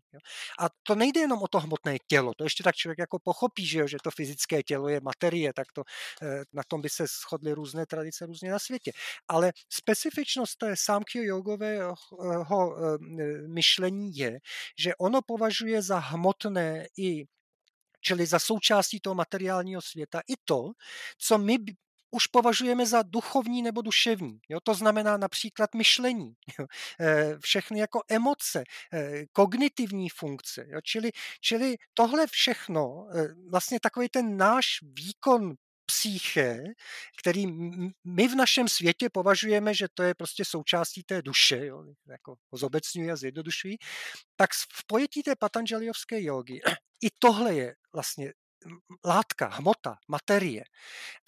[0.60, 3.80] A to nejde jenom o to hmotné tělo, to ještě tak člověk jako pochopí, že,
[3.80, 5.84] jo, že to fyzické tělo je materie, tak to,
[6.22, 8.92] eh, na tom by se shodly různé tradice různě na světě.
[9.28, 14.40] Ale specifičnost té sámkyo jogového eh, myšlení je,
[14.80, 17.26] že ono považuje za hmotné i
[18.02, 20.72] čili za součástí toho materiálního světa, i to,
[21.18, 21.58] co my
[22.12, 24.40] už považujeme za duchovní nebo duševní.
[24.50, 24.60] Jo?
[24.64, 26.66] To znamená například myšlení, jo?
[27.00, 30.66] Eh, všechny jako emoce, eh, kognitivní funkce.
[30.68, 30.80] Jo?
[30.84, 35.56] Čili, čili tohle všechno, eh, vlastně takový ten náš výkon
[35.86, 36.64] psyché,
[37.20, 37.48] který
[38.04, 43.12] my v našem světě považujeme, že to je prostě součástí té duše, jo, jako zobecňují
[43.12, 43.78] a zjednodušují,
[44.36, 46.62] tak v pojetí té patanžaliovské jogy
[47.04, 48.34] i tohle je vlastně
[49.06, 50.64] látka, hmota, materie.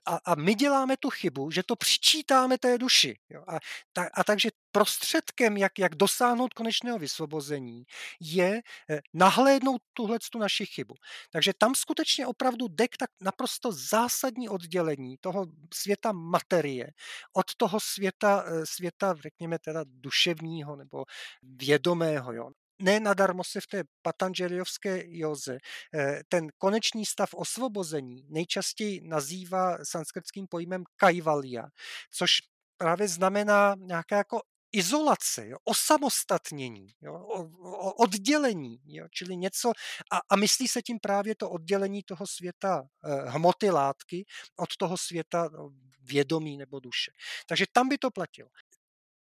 [0.06, 3.20] A, a my děláme tu chybu, že to přičítáme té duši.
[3.30, 3.44] Jo?
[3.48, 3.60] A,
[3.94, 7.84] ta, a takže prostředkem, jak, jak dosáhnout konečného vysvobození,
[8.20, 10.96] je eh, nahlédnout tuhle tu naši chybu.
[11.32, 16.88] Takže tam skutečně opravdu jde tak naprosto zásadní oddělení toho světa materie
[17.34, 21.06] od toho světa, eh, světa řekněme teda duševního nebo
[21.44, 22.34] vědomého.
[22.34, 22.50] Jo
[22.82, 25.58] ne nadarmo se v té patanželiovské józe
[25.94, 31.68] eh, ten konečný stav osvobození nejčastěji nazývá sanskrtským pojmem kaivalia,
[32.12, 32.30] což
[32.78, 34.42] právě znamená nějaká jako
[34.74, 39.72] izolace, jo, osamostatnění, jo, o, o, oddělení, jo, čili něco,
[40.12, 44.98] a, a myslí se tím právě to oddělení toho světa eh, hmoty látky od toho
[44.98, 45.70] světa no,
[46.02, 47.12] vědomí nebo duše.
[47.48, 48.50] Takže tam by to platilo.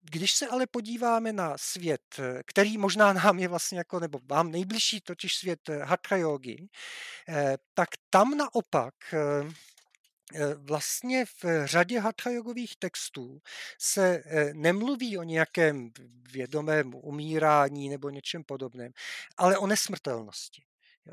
[0.02, 5.02] Když se ale podíváme na svět, který možná nám je vlastně jako, nebo vám nejbližší,
[5.02, 6.68] totiž svět eh, hatha yogi,
[7.30, 9.44] eh, tak tam naopak eh,
[10.56, 13.42] vlastně v řadě hatha yogových textů
[13.80, 14.24] se
[14.54, 15.92] nemluví o nějakém
[16.32, 18.92] vědomém umírání nebo něčem podobném,
[19.38, 20.62] ale o nesmrtelnosti.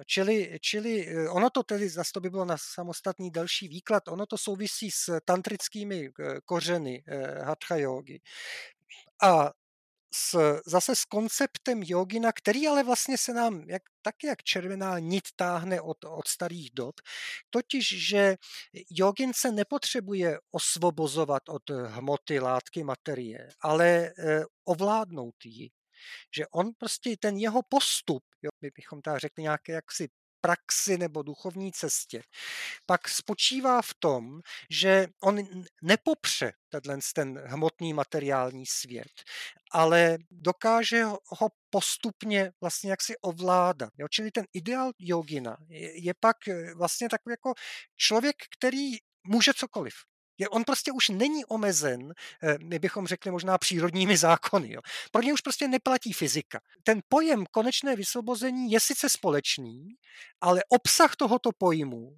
[0.06, 4.38] Čili, čili ono to tedy, zase to by bylo na samostatný další výklad, ono to
[4.38, 6.10] souvisí s tantrickými
[6.44, 7.04] kořeny
[7.42, 8.20] hatha yogi
[9.22, 9.50] a
[10.14, 15.28] s, zase s konceptem jogina, který ale vlastně se nám jak, taky jak červená nit
[15.36, 16.94] táhne od, od starých dob,
[17.50, 18.36] totiž, že
[18.90, 24.12] jogin se nepotřebuje osvobozovat od hmoty, látky, materie, ale e,
[24.64, 25.70] ovládnout ji.
[26.36, 30.08] Že on prostě ten jeho postup, jo, my bychom tak řekli nějaké jaksi
[30.40, 32.22] praxi nebo duchovní cestě,
[32.86, 35.38] pak spočívá v tom, že on
[35.82, 39.12] nepopře tenhle ten hmotný materiální svět,
[39.72, 43.92] ale dokáže ho postupně vlastně jaksi ovládat.
[43.98, 44.06] Jo?
[44.10, 47.54] Čili ten ideál jogina je, je pak eh, vlastně takový jako
[47.96, 49.94] člověk, který může cokoliv.
[50.38, 52.12] Je, on prostě už není omezen,
[52.42, 54.72] eh, my bychom řekli možná přírodními zákony.
[54.72, 54.80] Jo.
[55.12, 56.60] Pro ně už prostě neplatí fyzika.
[56.82, 59.88] Ten pojem konečné vysvobození je sice společný,
[60.40, 62.16] ale obsah tohoto pojmu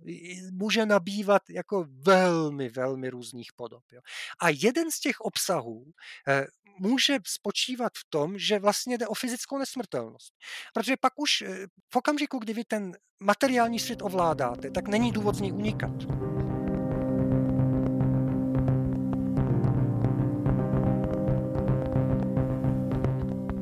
[0.53, 3.83] může nabývat jako velmi, velmi různých podob.
[3.93, 4.01] Jo.
[4.41, 5.85] A jeden z těch obsahů
[6.29, 6.47] eh,
[6.79, 10.35] může spočívat v tom, že vlastně jde o fyzickou nesmrtelnost.
[10.75, 15.35] Protože pak už eh, v okamžiku, kdy vy ten materiální svět ovládáte, tak není důvod
[15.35, 16.30] z něj unikat.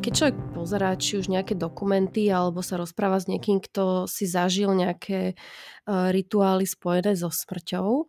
[0.08, 4.72] Keď človek pozerá či už nejaké dokumenty alebo sa rozpráva s niekým, kto si zažil
[4.72, 8.08] nejaké uh, rituály spojené so smrťou,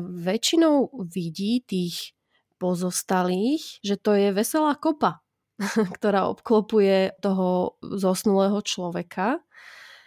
[0.00, 2.16] väčšinou vidí tých
[2.56, 5.20] pozostalých, že to je veselá kopa,
[6.00, 9.44] ktorá obklopuje toho zosnulého človeka.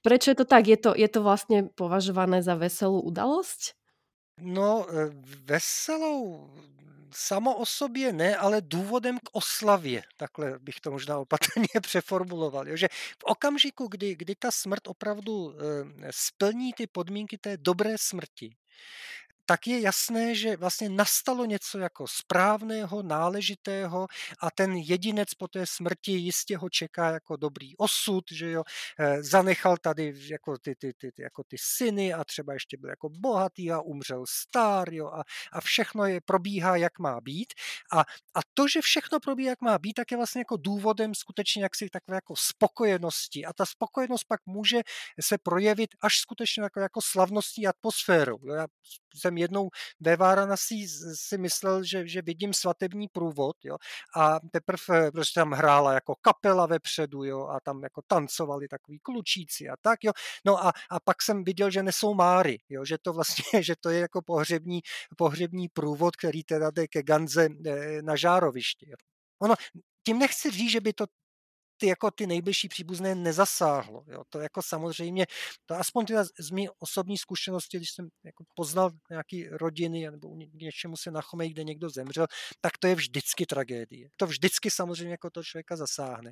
[0.01, 0.65] Prečo je to tak?
[0.65, 3.77] Je to, je to vlastne považované za veselú udalosť?
[4.41, 5.13] No, e,
[5.45, 6.49] veselou
[7.15, 10.03] samo o sobě ne, ale důvodem k oslavě.
[10.17, 12.69] Takhle bych to možná opatrně přeformuloval.
[12.69, 12.77] Jo?
[12.77, 15.55] Že v okamžiku, kdy, kdy ta smrt opravdu e,
[16.11, 18.55] splní ty podmínky té dobré smrti,
[19.45, 24.07] tak je jasné, že vlastně nastalo něco jako správného, náležitého
[24.39, 28.63] a ten jedinec po té smrti jistě ho čeká jako dobrý osud, že jo,
[28.99, 33.09] eh, zanechal tady jako ty, ty, ty, jako ty syny a třeba ještě byl jako
[33.09, 37.53] bohatý a umřel star, jo, a, a všechno je, probíhá, jak má být.
[37.93, 37.99] A,
[38.35, 41.89] a to, že všechno probíhá, jak má být, tak je vlastně jako důvodem skutečně jaksi
[41.89, 43.45] takové jako spokojenosti.
[43.45, 44.81] A ta spokojenost pak může
[45.21, 48.37] se projevit až skutečně jako, jako slavnostní atmosféru.
[48.55, 48.67] Já
[49.15, 49.69] jsem jednou
[49.99, 53.77] ve Váranasi si myslel, že, že vidím svatební průvod jo,
[54.15, 59.69] a teprve prostě tam hrála jako kapela vepředu jo, a tam jako tancovali takový klučíci
[59.69, 59.99] a tak.
[60.03, 60.11] Jo.
[60.45, 63.89] No a, a pak jsem viděl, že nesou Máry, jo, že to vlastně, že to
[63.89, 64.81] je jako pohřební,
[65.17, 68.89] pohřební průvod, který teda jde ke Ganze eh, na žárovišti.
[68.89, 68.95] Jo.
[69.41, 69.55] Ono,
[70.05, 71.05] tím nechci říct, že by to
[71.83, 74.03] ty jako ty nejbližší příbuzné nezasáhlo.
[74.07, 74.23] Jo.
[74.29, 75.25] To jako samozřejmě,
[75.65, 80.97] to aspoň teda z mý osobní zkušenosti, když jsem jako poznal nějaký rodiny nebo něčemu
[80.97, 82.27] se nachomej, kde někdo zemřel,
[82.61, 84.09] tak to je vždycky tragédie.
[84.17, 86.31] To vždycky samozřejmě jako to člověka zasáhne.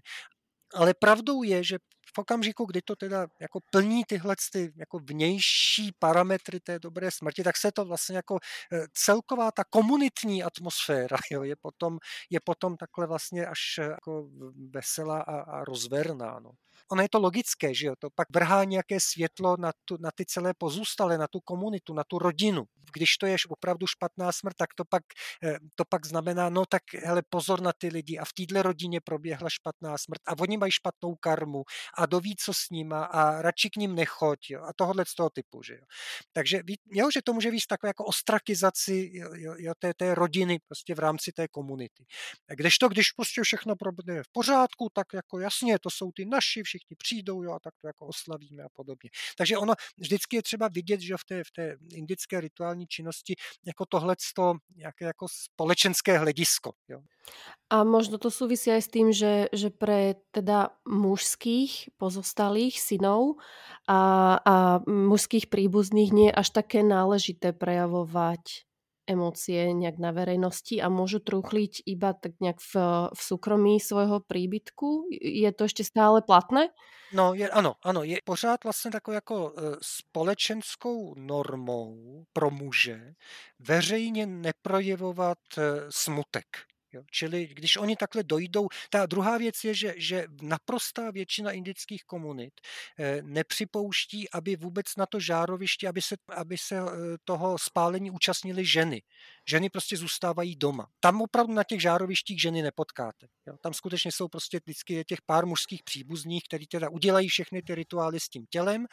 [0.76, 1.78] Ale pravdou je, že
[2.16, 7.44] v okamžiku, kdy to teda jako plní tyhle ty jako vnější parametry té dobré smrti,
[7.44, 8.40] tak se to vlastně jako
[8.74, 11.98] eh, celková ta komunitní atmosféra jo, je, potom,
[12.30, 14.30] je potom takhle vlastně až eh, jako
[14.74, 16.40] veselá a, a rozverná.
[16.40, 16.52] No
[16.92, 20.26] ono je to logické, že jo, to pak vrhá nějaké světlo na, tu, na ty
[20.26, 22.64] celé pozůstalé, na tu komunitu, na tu rodinu.
[22.94, 25.04] Když to je opravdu špatná smrt, tak to pak,
[25.44, 29.02] eh, to pak znamená, no tak hele, pozor na ty lidi a v téhle rodině
[29.02, 31.64] proběhla špatná smrt a oni mají špatnou karmu
[31.98, 35.30] a doví, co s nima a radši k ním nechoď jo, a tohle z toho
[35.30, 35.86] typu, že jo.
[36.34, 40.96] Takže jo, že to může víc takové jako ostrakizaci jo, jo, té, té rodiny prostě
[40.96, 42.06] v rámci té komunity.
[42.48, 46.96] Kdežto, když prostě všechno proběhne v pořádku, tak jako jasně, to jsou ty naši, všichni
[46.98, 49.10] přijdou jo, a tak to jako oslavíme a podobně.
[49.38, 53.36] Takže ono vždycky je třeba vidět, že v té, v té indické rituální činnosti
[53.66, 54.16] jako tohle
[54.76, 56.72] nějaké jako společenské hledisko.
[56.88, 57.02] Jo.
[57.72, 60.51] A možno to súvisí aj s tým, že, že pre teda
[60.88, 63.40] mužských pozostalých synov
[63.88, 64.00] a,
[64.42, 64.56] a
[64.88, 68.66] mužských príbuzných nie je až také náležité prejavovať
[69.12, 72.74] emócie nejak na verejnosti a môžu truchliť iba tak nejak v,
[73.12, 75.12] v súkromí svojho príbytku?
[75.12, 76.72] Je to ešte stále platné?
[77.12, 83.14] No, je, ano, ano, je pořád vlastně takovou jako e, společenskou normou pro muže
[83.60, 86.46] veřejně neprojevovat e, smutek.
[86.94, 87.04] Jo?
[87.12, 92.54] Čili když oni takhle dojdou, ta druhá věc je, že, že naprostá většina indických komunit
[93.00, 96.84] eh, nepřipouští, aby vůbec na to žároviště, aby se, aby se eh,
[97.24, 99.02] toho spálení účastnili ženy.
[99.50, 100.88] Ženy prostě zůstávají doma.
[101.00, 103.28] Tam opravdu na těch žárovištích ženy nepotkáte.
[103.48, 103.58] Jo?
[103.62, 108.20] Tam skutečně jsou prostě vždycky těch pár mužských příbuzných, kteří teda udělají všechny ty rituály
[108.20, 108.88] s tím tělem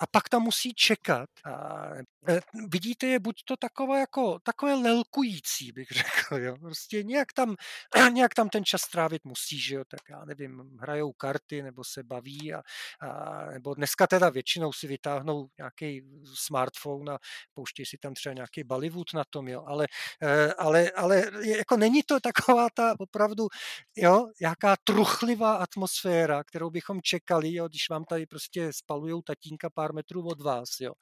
[0.00, 1.30] a pak tam musí čekat.
[1.44, 1.84] A
[2.28, 6.56] e, vidíte je buď to takové jako takové lelkující, bych řekl, jo.
[6.56, 7.56] Prostě nějak tam,
[8.12, 12.02] nějak tam ten čas trávit musí, že jo, tak já nevím, hrajou karty nebo se
[12.02, 12.62] baví a,
[13.00, 16.02] a nebo dneska teda většinou si vytáhnou nějaký
[16.34, 17.18] smartphone a
[17.54, 19.86] pouštějí si tam třeba nějaký Bollywood na tom, jo, ale,
[20.22, 21.24] e, ale, ale
[21.58, 23.48] jako není to taková ta opravdu,
[23.96, 29.89] jo, jaká truchlivá atmosféra, kterou bychom čekali, jo, když vám tady prostě spalujou tatínka pár
[29.90, 30.92] pár metrů od vás, jo.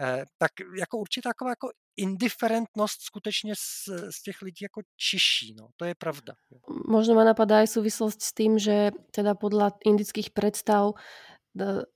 [0.00, 5.68] Eh, tak jako určitá taková jako indiferentnost skutečně z, z těch lidí jako čiší, no,
[5.76, 6.34] to je pravda.
[6.88, 10.94] Možno ma napadá aj súvislosť s tým, že teda podľa indických predstav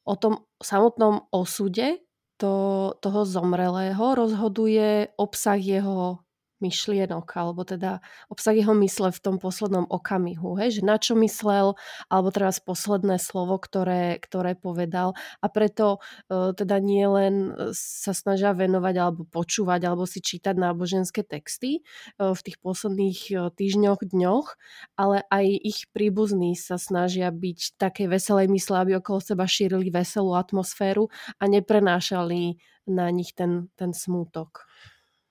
[0.05, 2.03] o tom samotnom osude
[2.37, 2.55] to,
[2.99, 6.19] toho zomrelého rozhoduje obsah jeho
[6.63, 7.99] myšlienok, alebo teda
[8.31, 11.75] obsah jeho mysle v tom poslednom okamihu, hej, že na čo myslel,
[12.07, 15.19] alebo teraz posledné slovo, ktoré, ktoré povedal.
[15.43, 20.55] A preto uh, teda nie len e, sa snažia venovať alebo počúvať alebo si čítať
[20.55, 21.83] náboženské texty
[22.23, 24.47] uh, v tých posledných uh, týždňoch, dňoch,
[24.95, 30.39] ale aj ich príbuzní sa snažia byť také veselej mysle, aby okolo seba šírili veselú
[30.39, 31.11] atmosféru
[31.43, 34.67] a neprenášali na nich ten, ten smútok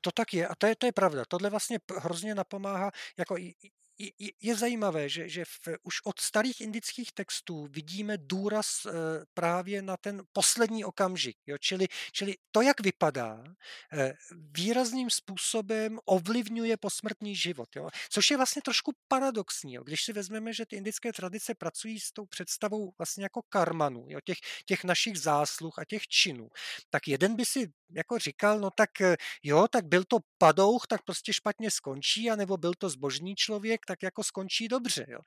[0.02, 1.24] to tak je a to je, to je pravda.
[1.28, 3.36] Tohle vlastně hrozně napomáhá, jako
[4.42, 8.92] je, zajímavé, že, že v, už od starých indických textů vidíme důraz e,
[9.34, 11.38] právě na ten poslední okamžik.
[11.48, 11.58] Jo?
[11.58, 13.44] Čili, čili to, jak vypadá,
[13.94, 14.14] e,
[14.58, 17.76] výrazným způsobem ovlivňuje posmrtný život.
[17.76, 17.90] Jo?
[18.10, 19.74] Což je vlastně trošku paradoxní.
[19.74, 19.84] Jo?
[19.84, 24.20] Když si vezmeme, že ty indické tradice pracují s tou představou vlastně jako karmanu, jo?
[24.24, 26.50] Těch, těch našich zásluh a těch činů,
[26.90, 28.90] tak jeden by si jako říkal, no tak
[29.44, 34.04] jo, tak byl to padouch, tak prostě špatně skončí, anebo byl to zbožný člověk, tak
[34.04, 35.06] jako skončí dobře.
[35.10, 35.20] Jo.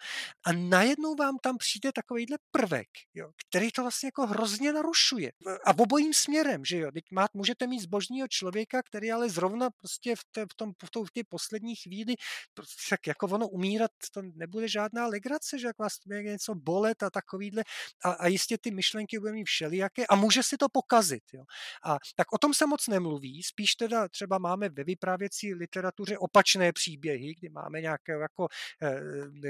[0.47, 5.33] A najednou vám tam přijde takovýhle prvek, jo, který to vlastně jako hrozně narušuje.
[5.65, 6.93] A obojím směrem, že jo.
[6.93, 10.91] Teď má, můžete mít zbožního člověka, který ale zrovna prostě v, té, v, tom, v,
[10.91, 12.15] tom, v té poslední chvíli,
[12.55, 17.03] prostě tak jako ono umírat, to nebude žádná legrace, že jak vás bude něco bolet
[17.03, 17.63] a takovýhle.
[18.05, 21.25] A, a jistě ty myšlenky budou mít všelijaké a může si to pokazit.
[21.33, 21.45] Jo.
[21.85, 26.73] A tak o tom se moc nemluví, spíš teda třeba máme ve vyprávěcí literatuře opačné
[26.73, 28.49] příběhy, kdy máme nějakého jako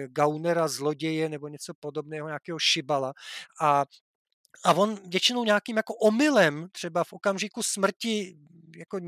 [0.06, 3.12] gaunera, zloděje nebo něco podobného, nějakého šibala
[3.60, 3.84] a
[4.64, 8.36] a on většinou nějakým jako omylem, třeba v okamžiku smrti,
[8.76, 8.98] jako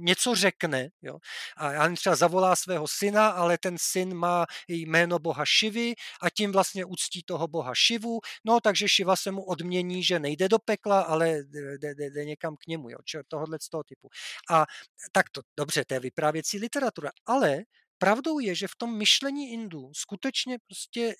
[0.00, 0.88] něco řekne.
[1.02, 1.18] Jo?
[1.56, 6.52] A já třeba zavolá svého syna, ale ten syn má jméno boha Šivy a tím
[6.52, 8.20] vlastně uctí toho boha Šivu.
[8.44, 11.38] No, takže Šiva se mu odmění, že nejde do pekla, ale
[11.78, 12.90] jde, jde, jde někam k němu.
[12.90, 12.98] Jo?
[13.28, 14.08] tohohle z toho typu.
[14.50, 14.66] A
[15.12, 17.58] tak to, dobře, to je vyprávěcí literatura, ale
[18.04, 21.14] pravdou je, že v tom myšlení Indů skutečně prostě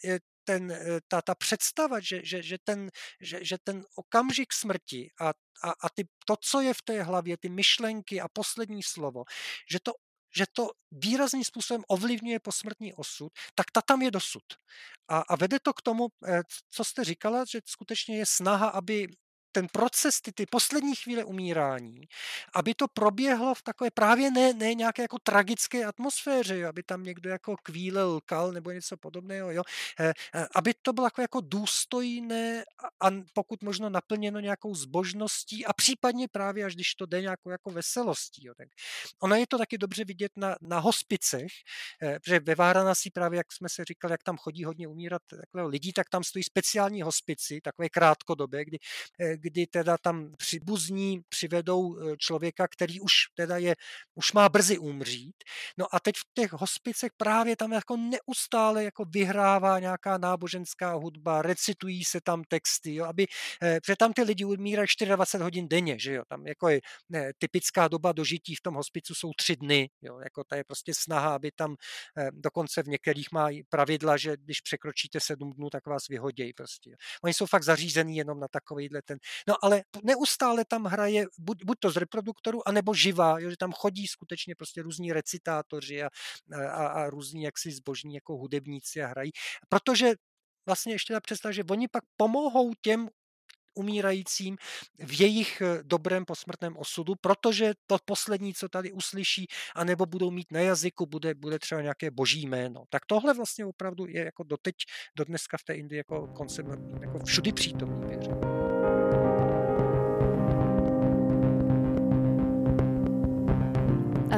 [0.44, 5.28] ten, eh, ta, ta představa, že, že, že, ten, že, že ten okamžik smrti a,
[5.62, 9.24] a, a ty, to, co je v té hlavě, ty myšlenky a poslední slovo,
[9.70, 9.92] že to
[10.36, 14.42] že to výrazným způsobem ovlivňuje posmrtný osud, tak ta tam je dosud.
[15.08, 19.06] A, a vede to k tomu, eh, co jste říkala, že skutečně je snaha, aby
[19.54, 22.08] ten proces, ty, ty poslední chvíle umírání,
[22.54, 27.04] aby to proběhlo v takové právě ne, ne nějaké jako tragické atmosféře, jo, aby tam
[27.04, 29.62] někdo jako kvílel, lkal nebo něco podobného, jo,
[30.00, 32.64] eh, eh, aby to bylo jako, jako důstojné
[33.00, 37.70] a pokud možno naplněno nějakou zbožností a případně právě až když to jde nějakou jako
[37.70, 38.46] veselostí.
[38.46, 38.68] Jo, tak
[39.22, 41.52] ono je to taky dobře vidět na, na hospicech,
[42.02, 45.22] eh, protože ve Váranasi právě, jak jsme se říkali, jak tam chodí hodně umírat
[45.54, 48.78] lidí, tak tam stojí speciální hospici, takové krátkodobé, kdy
[49.44, 53.74] kdy teda tam přibuzní přivedou e, člověka, který už teda je,
[54.14, 55.36] už má brzy umřít.
[55.78, 61.42] No a teď v těch hospicech právě tam jako neustále jako vyhrává nějaká náboženská hudba,
[61.42, 63.26] recitují se tam texty, jo, aby,
[63.62, 67.32] e, protože tam ty lidi umírají 24 hodin denně, že jo, tam jako je ne,
[67.38, 71.34] typická doba dožití v tom hospicu jsou tři dny, jo, jako to je prostě snaha,
[71.34, 71.76] aby tam
[72.18, 76.96] e, dokonce v některých má pravidla, že když překročíte sedm dnů, tak vás vyhodějí prostě.
[77.24, 79.18] Oni jsou fakt zařízený jenom na takovýhle ten,
[79.48, 83.72] No ale neustále tam hraje buď, buď to z reproduktoru, anebo živá, jo, že tam
[83.72, 86.08] chodí skutečně prostě různí recitátoři a,
[86.54, 89.30] a, a různí jaksi zbožní jako hudebníci a hrají.
[89.68, 90.14] Protože
[90.66, 93.08] vlastně ještě ta představa, že oni pak pomohou těm
[93.74, 94.56] umírajícím
[94.98, 100.52] v jejich eh, dobrém posmrtném osudu, protože to poslední, co tady uslyší, anebo budou mít
[100.52, 102.84] na jazyku, bude, bude třeba nějaké boží jméno.
[102.88, 104.74] Tak tohle vlastně opravdu je jako doteď,
[105.16, 106.68] do dneska v té Indii jako koncept
[107.00, 108.73] jako všudy přítomný, věřím.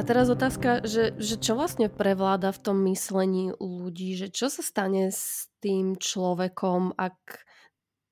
[0.07, 5.11] Teraz otázka, že, že čo vlastne prevláda v tom myslení ľudí, že čo sa stane
[5.11, 7.43] s tým človekom, ak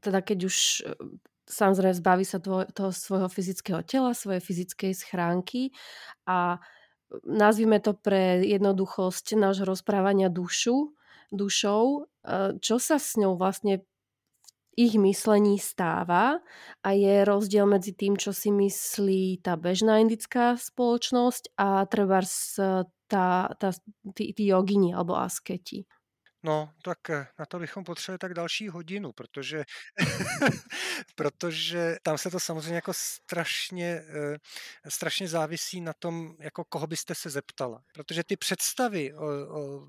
[0.03, 0.91] teda keď už e,
[1.47, 5.71] samozrejme zbaví sa toho, svojho fyzického tela, svojej fyzickej schránky
[6.27, 6.59] a
[7.23, 10.91] nazvime to pre jednoduchosť nášho rozprávania dušu,
[11.31, 13.87] dušou, e, čo sa s ňou vlastne
[14.75, 16.43] ich myslení stáva
[16.83, 22.19] a je rozdiel medzi tým, čo si myslí tá bežná indická spoločnosť a treba
[23.07, 23.69] tá, tá,
[24.17, 25.87] tí, tí jogini alebo asketi.
[26.45, 29.63] No, tak eh, na to bychom potřebovali tak další hodinu, protože,
[31.15, 34.37] protože tam se to samozřejmě jako strašně, eh,
[34.89, 37.81] strašně závisí na tom, jako koho byste se zeptala.
[37.93, 39.25] Protože ty představy o,
[39.59, 39.87] o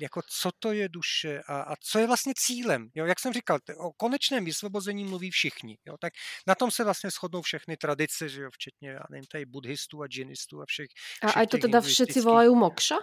[0.00, 2.88] jako co to je duše a, a co je vlastně cílem.
[2.94, 3.06] Jo?
[3.06, 5.78] Jak jsem říkal, o konečném vysvobození mluví všichni.
[5.86, 5.96] Jo?
[6.00, 6.12] Tak
[6.46, 8.50] na tom se vlastně shodnou všechny tradice, že jo?
[8.52, 10.86] včetně, já nevím, tady buddhistů a džinistů a všech.
[11.26, 12.96] všech a to teda všichni volají mokša?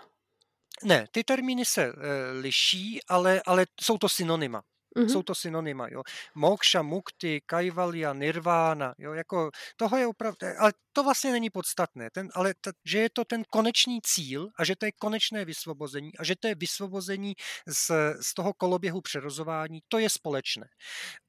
[0.83, 1.93] Ne, ty termíny se e,
[2.31, 4.61] liší, ale, ale jsou to synonyma.
[4.97, 5.09] Mm-hmm.
[5.09, 6.03] Jsou to synonyma, jo.
[6.35, 12.29] Moksha, mukti, kaivalya, nirvana, jo, jako toho je opravdu, ale to vlastně není podstatné, ten,
[12.33, 16.23] ale ta, že je to ten konečný cíl a že to je konečné vysvobození a
[16.23, 17.33] že to je vysvobození
[17.67, 17.91] z,
[18.21, 20.67] z toho koloběhu přerozování, to je společné.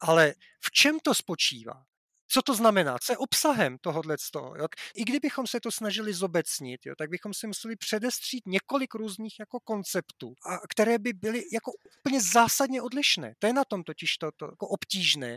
[0.01, 1.85] Ale v čem to spočívá?
[2.29, 4.57] Co to znamená, co je obsahem tohohle z toho.
[4.57, 4.67] Jo?
[4.95, 9.61] I kdybychom se to snažili zobecnit, jo, tak bychom si museli předestřít několik různých jako
[9.61, 13.35] konceptů, a které by byly jako úplně zásadně odlišné.
[13.39, 15.37] To je na tom totiž to, to jako obtížné.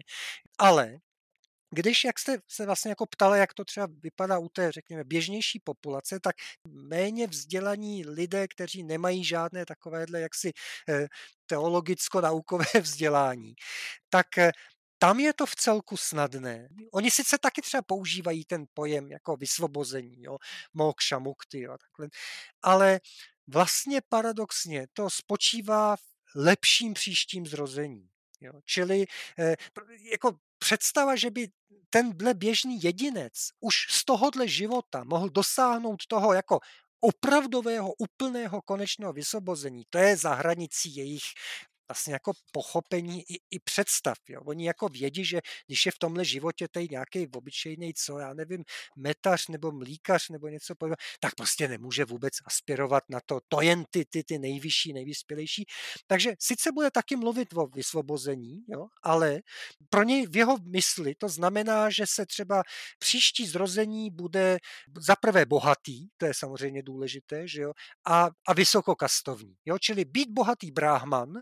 [0.59, 0.97] Ale
[1.73, 5.59] když, jak jste se vlastně jako ptala, jak to třeba vypadá u té, řekněme, běžnější
[5.59, 6.35] populace, tak
[6.67, 10.51] méně vzdělaní lidé, kteří nemají žádné takovéhle jaksi
[10.89, 11.07] eh,
[11.47, 13.53] teologicko-naukové vzdělání,
[14.09, 14.51] tak eh,
[15.01, 16.69] tam je to v celku snadné.
[16.93, 20.37] Oni sice taky třeba používají ten pojem jako vysvobození, jo,
[20.73, 22.09] mokša, mukty, jo, takhle,
[22.61, 22.99] ale
[23.47, 26.01] vlastně paradoxně to spočívá v
[26.35, 28.09] lepším příštím zrození.
[28.41, 28.53] Jo.
[28.65, 29.05] Čili
[29.39, 29.55] eh,
[30.11, 31.47] jako představa, že by
[31.89, 36.59] tenhle běžný jedinec už z tohohle života mohl dosáhnout toho jako
[36.99, 41.23] opravdového, úplného konečného vysvobození, to je za hranicí jejich
[41.91, 44.17] vlastně jako pochopení i, i představ.
[44.29, 44.41] Jo.
[44.45, 48.63] Oni jako vědí, že když je v tomhle životě tady nějaký obyčejný, co já nevím,
[48.95, 53.83] metař nebo mlíkař nebo něco podobného, tak prostě nemůže vůbec aspirovat na to, to jen
[53.91, 55.65] ty, ty, ty nejvyšší, nejvyspělejší.
[56.07, 59.39] Takže sice bude taky mluvit o vysvobození, jo, ale
[59.89, 62.63] pro něj v jeho mysli to znamená, že se třeba
[62.99, 64.57] příští zrození bude
[64.97, 67.73] zaprvé bohatý, to je samozřejmě důležité, že jo,
[68.07, 69.55] a, a vysokokastovní.
[69.65, 69.77] Jo?
[69.79, 71.33] Čili být bohatý bráhman,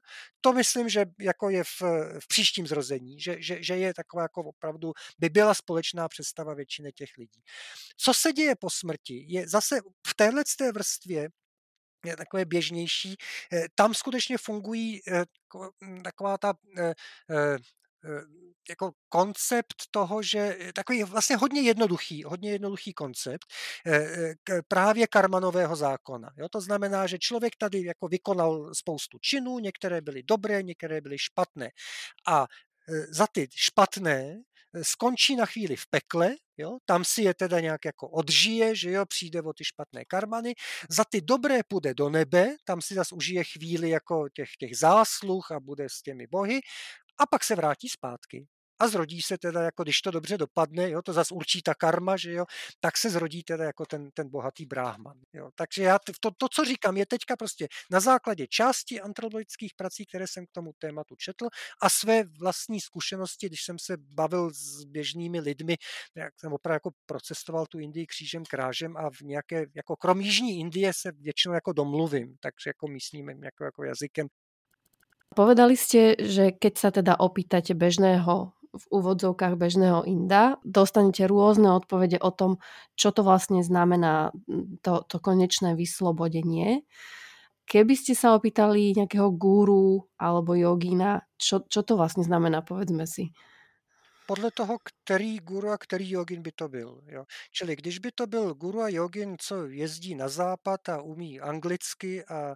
[0.41, 1.81] to myslím, že jako je v,
[2.19, 6.91] v příštím zrození, že, že, že je taková jako opravdu, by byla společná představa většiny
[6.91, 7.41] těch lidí.
[7.97, 9.25] Co se děje po smrti?
[9.27, 11.29] Je zase v téhle té vrstvě
[12.05, 13.15] je takové běžnější.
[13.53, 15.25] Eh, tam skutečně fungují eh,
[16.03, 16.93] taková ta eh,
[18.69, 23.45] jako koncept toho, že takový vlastně hodně jednoduchý, hodně jednoduchý koncept
[24.67, 26.29] právě karmanového zákona.
[26.37, 26.49] Jo?
[26.49, 31.69] To znamená, že člověk tady jako vykonal spoustu činů, některé byly dobré, některé byly špatné.
[32.27, 32.47] A
[33.09, 34.41] za ty špatné
[34.81, 39.05] skončí na chvíli v pekle, jo, tam si je teda nějak jako odžije, že jo,
[39.05, 40.53] přijde o ty špatné karmany,
[40.89, 45.51] za ty dobré půjde do nebe, tam si zase užije chvíli jako těch, těch zásluh
[45.51, 46.59] a bude s těmi bohy
[47.19, 48.47] a pak se vrátí zpátky
[48.79, 52.17] a zrodí se teda, jako když to dobře dopadne, jo, to zase určí ta karma,
[52.17, 52.45] že jo,
[52.79, 55.17] tak se zrodí teda jako ten, ten bohatý bráhman.
[55.33, 55.49] Jo.
[55.55, 60.27] Takže já to, to, co říkám, je teďka prostě na základě části antropologických prací, které
[60.27, 61.47] jsem k tomu tématu četl
[61.81, 65.75] a své vlastní zkušenosti, když jsem se bavil s běžnými lidmi,
[66.15, 70.59] jak jsem opravdu jako procestoval tu Indii křížem krážem a v nějaké, jako krom Jižní
[70.59, 74.27] Indie se většinou jako domluvím, takže jako místním jako, jako jazykem
[75.35, 82.21] Povedali ste, že keď sa teda opýtate bežného v úvodzovkách bežného Inda, dostanete rôzne odpovede
[82.21, 82.61] o tom,
[82.93, 84.29] čo to vlastne znamená
[84.85, 86.85] to, to konečné vyslobodenie.
[87.65, 93.33] Keby ste sa opýtali nejakého guru alebo jogína, čo, čo to vlastne znamená, povedzme si
[94.29, 94.77] podle toho,
[95.09, 97.01] který guru a který jogin by to byl.
[97.07, 97.25] Jo.
[97.51, 102.25] Čili když by to byl guru a jogin, co jezdí na západ a umí anglicky
[102.25, 102.55] a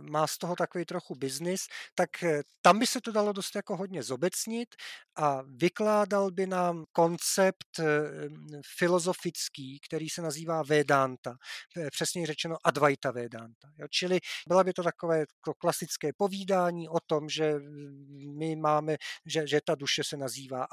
[0.00, 3.76] má z toho takový trochu biznis, tak e, tam by se to dalo dost jako
[3.76, 4.74] hodně zobecnit
[5.16, 7.84] a vykládal by nám koncept e,
[8.78, 11.36] filozofický, který se nazývá Vedanta,
[11.90, 13.68] přesně řečeno Advaita Vedanta.
[13.78, 13.86] Jo.
[13.90, 15.24] Čili byla by to takové
[15.58, 17.54] klasické povídání o tom, že
[18.38, 20.66] my máme, že, že ta duše se nazývá nazývá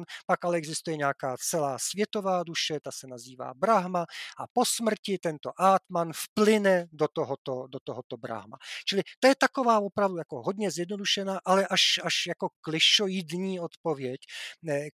[0.00, 4.06] Atman, pak ale existuje nějaká celá světová duše, ta se nazývá Brahma
[4.38, 8.56] a po smrti tento Atman vplyne do tohoto, do tohoto Brahma.
[8.86, 14.20] Čili to je taková opravdu jako hodně zjednodušená, ale až, až jako klišoidní odpověď,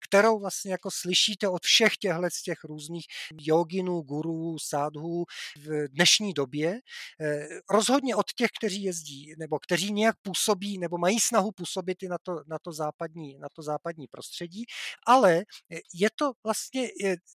[0.00, 3.04] kterou vlastně jako slyšíte od všech těchto z těch různých
[3.36, 5.24] joginů, gurů, sádhů
[5.56, 6.80] v dnešní době.
[7.70, 12.16] Rozhodně od těch, kteří jezdí, nebo kteří nějak působí, nebo mají snahu působit i na
[12.22, 14.64] to, na to západní, na to západní prostředí,
[15.06, 15.44] ale
[15.94, 16.88] je to vlastně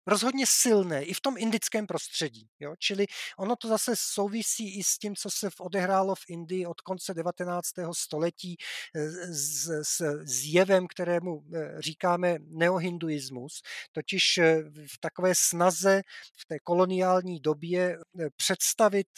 [0.06, 2.48] rozhodně silné i v tom indickém prostředí.
[2.60, 2.74] Jo?
[2.78, 3.06] Čili
[3.38, 7.68] ono to zase souvisí i s tím, co se odehrálo v Indii od konce 19.
[7.92, 8.56] století
[8.94, 14.38] s, s, s jevem, kterému e, říkáme neohinduismus, totiž
[14.86, 16.02] v takové snaze
[16.36, 17.98] v té koloniální době
[18.36, 19.08] představit,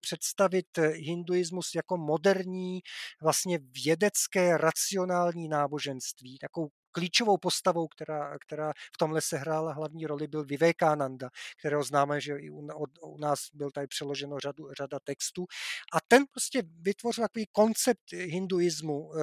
[0.00, 2.80] představit hinduismus jako moderní,
[3.22, 10.44] vlastně vědecké, racionální náboženství, takovou klíčovou postavou, která, která v tomhle sehrála hlavní roli, byl
[10.44, 12.68] Vivekananda, kterého známe, že i u,
[13.02, 15.46] u nás byl tady přeloženo řadu, řada textů.
[15.92, 19.20] A ten prostě vytvořil takový koncept hinduismu, eh,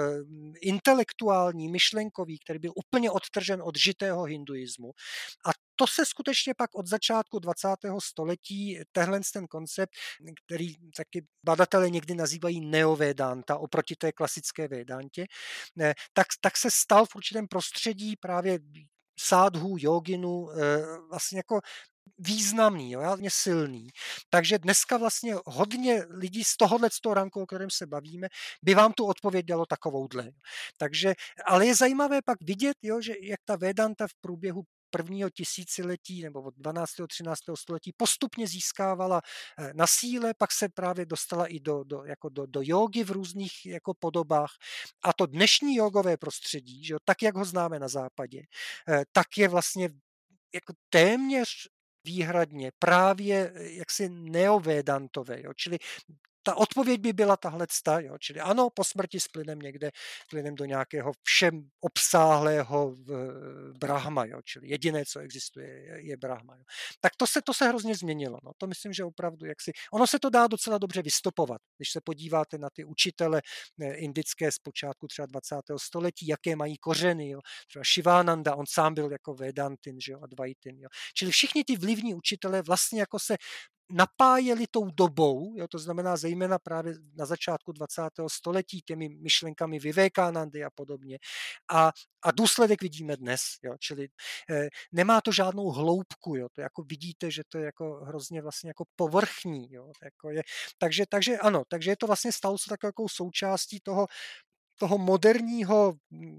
[0.62, 4.92] intelektuální, myšlenkový, který byl úplně odtržen od žitého hinduismu.
[5.46, 5.52] A
[5.84, 7.68] to se skutečně pak od začátku 20.
[8.00, 9.92] století, tehle ten koncept,
[10.46, 15.26] který taky badatelé někdy nazývají neovédanta oproti té klasické védantě,
[16.14, 18.60] tak, tak se stal v určitém prostředí právě
[19.20, 21.60] sádhů, joginu, eh, vlastně jako
[22.20, 23.88] významný, jo, hlavně silný.
[24.30, 28.28] Takže dneska vlastně hodně lidí z tohohle z toho ranku, o kterém se bavíme,
[28.64, 30.32] by vám tu odpověď dalo takovouhle.
[30.78, 31.14] Takže,
[31.46, 34.64] ale je zajímavé pak vidět, jo, že jak ta Vedanta v průběhu
[34.94, 36.92] prvního tisíciletí nebo od 12.
[37.08, 37.40] 13.
[37.56, 39.22] století postupně získávala
[39.74, 43.66] na síle, pak se právě dostala i do, do, jako do, do jogy v různých
[43.66, 44.52] jako podobách.
[45.04, 48.42] A to dnešní jogové prostředí, že jo, tak jak ho známe na západě,
[49.12, 49.90] tak je vlastně
[50.54, 51.50] jako téměř
[52.06, 55.52] výhradně právě jaksi neovédantové, jo?
[55.56, 55.78] čili
[56.44, 57.68] ta odpověď by byla tahle
[58.00, 58.18] jo?
[58.18, 59.92] čili ano, po smrti splynem někde,
[60.26, 62.96] splynem do nějakého všem obsáhlého
[63.80, 64.42] Brahma, jo?
[64.46, 66.56] čili jediné, co existuje, je, je Brahma.
[66.56, 66.64] Jo?
[67.02, 68.40] Tak to se, to se hrozně změnilo.
[68.44, 68.52] No?
[68.58, 72.02] To myslím, že opravdu, jak si, ono se to dá docela dobře vystopovat, když se
[72.02, 73.42] podíváte na ty učitele
[73.82, 75.56] eh, indické z počátku třeba 20.
[75.78, 77.40] století, jaké mají kořeny, jo?
[77.68, 80.20] třeba Shivananda, on sám byl jako Vedantin, že jo?
[80.24, 80.90] Advaitin, jo?
[81.14, 83.38] čili všichni ty vlivní učitelé vlastně jako se
[83.94, 88.02] napájeli tou dobou, jo, to znamená zejména právě na začátku 20.
[88.28, 91.18] století těmi myšlenkami Vivekanandy a podobně.
[91.74, 91.92] A,
[92.24, 94.08] a důsledek vidíme dnes, jo, čili
[94.50, 98.70] eh, nemá to žádnou hloubku, jo, to jako vidíte, že to je jako hrozně vlastně
[98.70, 100.42] jako povrchní, jo, jako je,
[100.78, 104.08] takže, takže ano, takže je to vlastně stalo se takovou součástí toho
[104.84, 105.94] toho moderního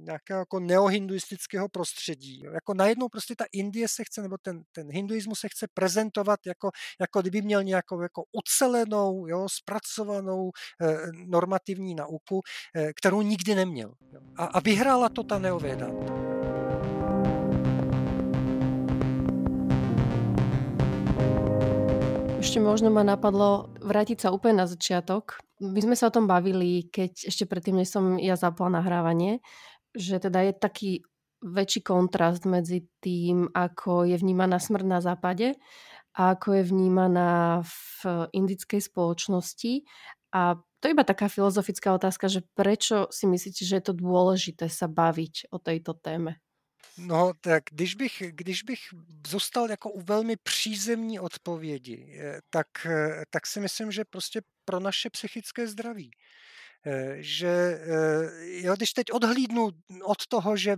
[0.05, 2.43] nějakého jako neohinduistického prostředí.
[2.53, 6.71] Jako najednou prostě ta Indie se chce, nebo ten, ten hinduismus se chce prezentovat jako,
[7.01, 10.51] jako kdyby měl nějakou jako ucelenou, jo, zpracovanou
[10.83, 12.43] eh, normativní nauku,
[12.77, 13.95] eh, kterou nikdy neměl.
[14.37, 16.35] A, a vyhrála to ta neovědanta.
[22.45, 25.41] Ešte možno ma napadlo vrátiť sa úplne na začiatok.
[25.65, 29.41] My sme sa o tom bavili, keď ešte predtým, než som ja zapla nahrávanie,
[29.97, 30.91] že teda je taký
[31.41, 35.57] väčší kontrast medzi tým, ako je vnímaná smrť na západe
[36.17, 39.85] a ako je vnímaná v indickej spoločnosti.
[40.35, 44.69] A to je iba taká filozofická otázka, že prečo si myslíte, že je to dôležité
[44.69, 46.45] sa baviť o tejto téme?
[46.97, 48.81] No, tak když bych, když bych
[49.29, 54.81] zůstal jako u velmi přízemní odpovědi, eh, tak, eh, tak si myslím, že prostě pro
[54.81, 56.11] naše psychické zdraví.
[56.87, 57.81] Eh, že
[58.43, 59.71] jo, když teď odhlídnu
[60.03, 60.77] od toho, že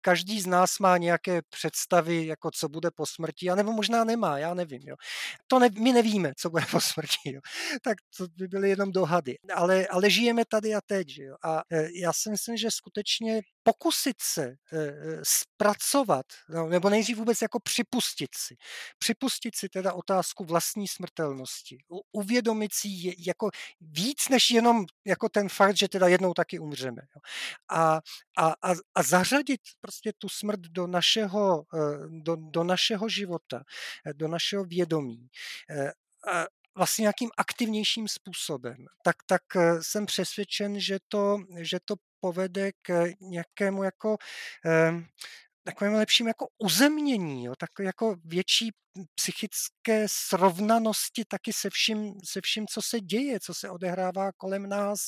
[0.00, 4.54] každý z nás má nějaké představy, jako co bude po smrti, anebo možná nemá, já
[4.54, 4.82] nevím.
[4.84, 4.96] Jo.
[5.46, 7.32] To ne, my nevíme, co bude po smrti.
[7.32, 7.40] Jo.
[7.82, 9.38] Tak to by byly jenom dohady.
[9.54, 11.08] Ale, ale žijeme tady a teď.
[11.08, 11.36] Že jo.
[11.44, 11.62] A
[11.94, 17.60] já si myslím, že skutečně pokusit se eh, eh, zpracovat, no, nebo nejdřív vůbec jako
[17.60, 18.54] připustit si,
[18.98, 21.78] připustit si teda otázku vlastní smrtelnosti,
[22.12, 22.88] uvědomit si
[23.18, 27.02] jako víc než jenom jako ten fakt, že teda jednou taky umřeme.
[27.16, 27.20] Jo.
[27.68, 28.00] A,
[28.38, 31.78] a, a, a zařadit prostě tu smrt do našeho, eh,
[32.08, 33.62] do, do našeho života,
[34.12, 35.28] do našeho vědomí.
[36.32, 39.42] A, vlastně nějakým aktivnějším způsobem, tak, tak
[39.80, 44.16] jsem přesvědčen, že to, že to povede k nějakému jako
[45.70, 48.70] takovému lepším jako uzemnění, jo, tak jako větší
[49.14, 55.00] psychické srovnanosti taky se vším, se vším, co se děje, co se odehrává kolem nás.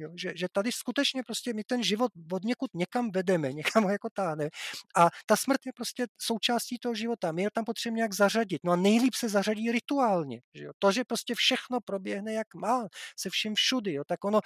[0.00, 3.90] Jo, že, že tady skutečně prostě my ten život od někud někam vedeme, někam ho
[3.90, 4.48] jako táhne.
[4.96, 7.32] A ta smrt je prostě součástí toho života.
[7.32, 8.60] My je tam potřebujeme nějak zařadit.
[8.64, 10.40] No a nejlíp se zařadí rituálně.
[10.54, 10.72] Že jo?
[10.78, 12.86] To, že prostě všechno proběhne jak má,
[13.18, 13.92] se vším všudy.
[13.92, 14.02] Jo?
[14.06, 14.40] Tak ono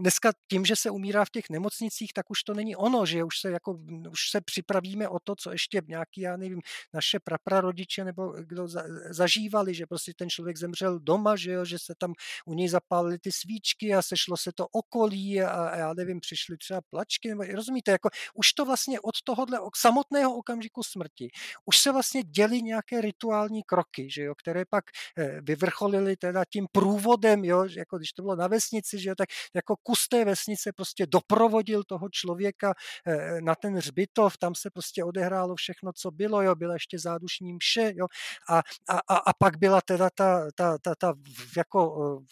[0.00, 3.38] dneska tím, že se umírá v těch nemocnicích, tak už to není ono, že už
[3.40, 3.78] se, jako,
[4.10, 6.60] už se připravíme o to, co ještě nějaký, já nevím,
[6.94, 11.78] naše praprarodiče nebo kdo za, zažívali, že prostě ten člověk zemřel doma, že, jo, že
[11.78, 12.12] se tam
[12.46, 16.80] u něj zapálily ty svíčky a sešlo se to okolí a, já nevím, přišly třeba
[16.90, 21.28] plačky, nebo rozumíte, jako už to vlastně od tohohle samotného okamžiku smrti,
[21.64, 24.84] už se vlastně děly nějaké rituální kroky, že jo, které pak
[25.18, 29.28] eh, vyvrcholily teda tím průvodem, jo, jako když to bylo na vesnici, že jo, tak
[29.54, 32.74] jako kus té vesnice prostě doprovodil toho člověka
[33.06, 37.52] eh, na ten hřbitov, tam se prostě odehrálo všechno, co bylo, jo, byla ještě zádušní
[37.52, 38.06] mše, jo,
[38.48, 41.14] a, a, a pak byla teda ta, ta, ta, ta
[41.56, 41.80] jako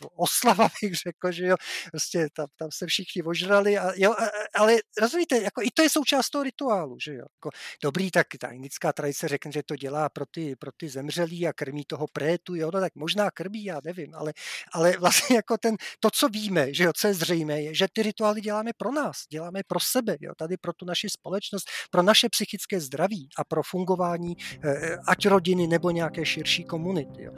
[0.03, 1.57] eh, oslava, bych řekl, že jo,
[1.91, 4.15] prostě tam, tam se všichni ožrali, a, jo,
[4.55, 7.51] ale rozumíte, jako i to je součást toho rituálu, že jo, jako,
[7.83, 11.53] dobrý, tak ta indická tradice řekne, že to dělá pro ty, pro ty zemřelí a
[11.53, 14.33] krmí toho prétu, jo, no tak možná krmí, já nevím, ale,
[14.73, 17.87] ale vlastně jako ten, to, co víme, že jo, co je zřejmě, zřejmé je, že
[17.93, 22.03] ty rituály děláme pro nás, děláme pro sebe, jo, tady pro tu naši společnost, pro
[22.03, 27.23] naše psychické zdraví a pro fungování eh, ať rodiny nebo nějaké širší komunity.
[27.23, 27.33] Jo.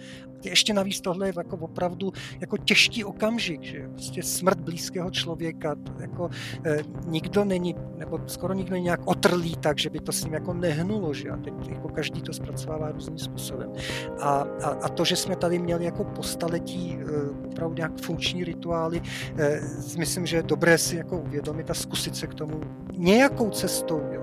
[0.44, 6.30] Ještě navíc tohle je jako opravdu jako těžký okamžik, že prostě smrt blízkého člověka, jako
[6.66, 6.76] eh,
[7.06, 10.54] nikdo není, nebo skoro nikdo není nějak otrlý tak, že by to s ním jako
[10.54, 13.72] nehnulo, že a teď jako každý to zpracovává různým způsobem.
[14.20, 14.28] A,
[14.62, 19.02] a, a to, že jsme tady měli jako po staletí eh, opravdu nějak funkční rituály,
[19.38, 19.60] eh,
[19.96, 22.60] myslím, že je dobré si jako uvědomit a zkusit se k tomu
[22.92, 24.22] nějakou cestou jo,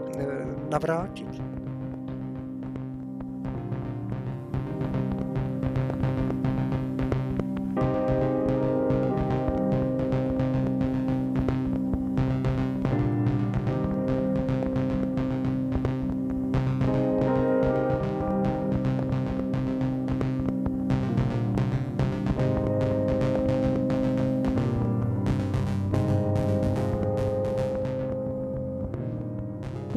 [0.70, 1.51] navrátit.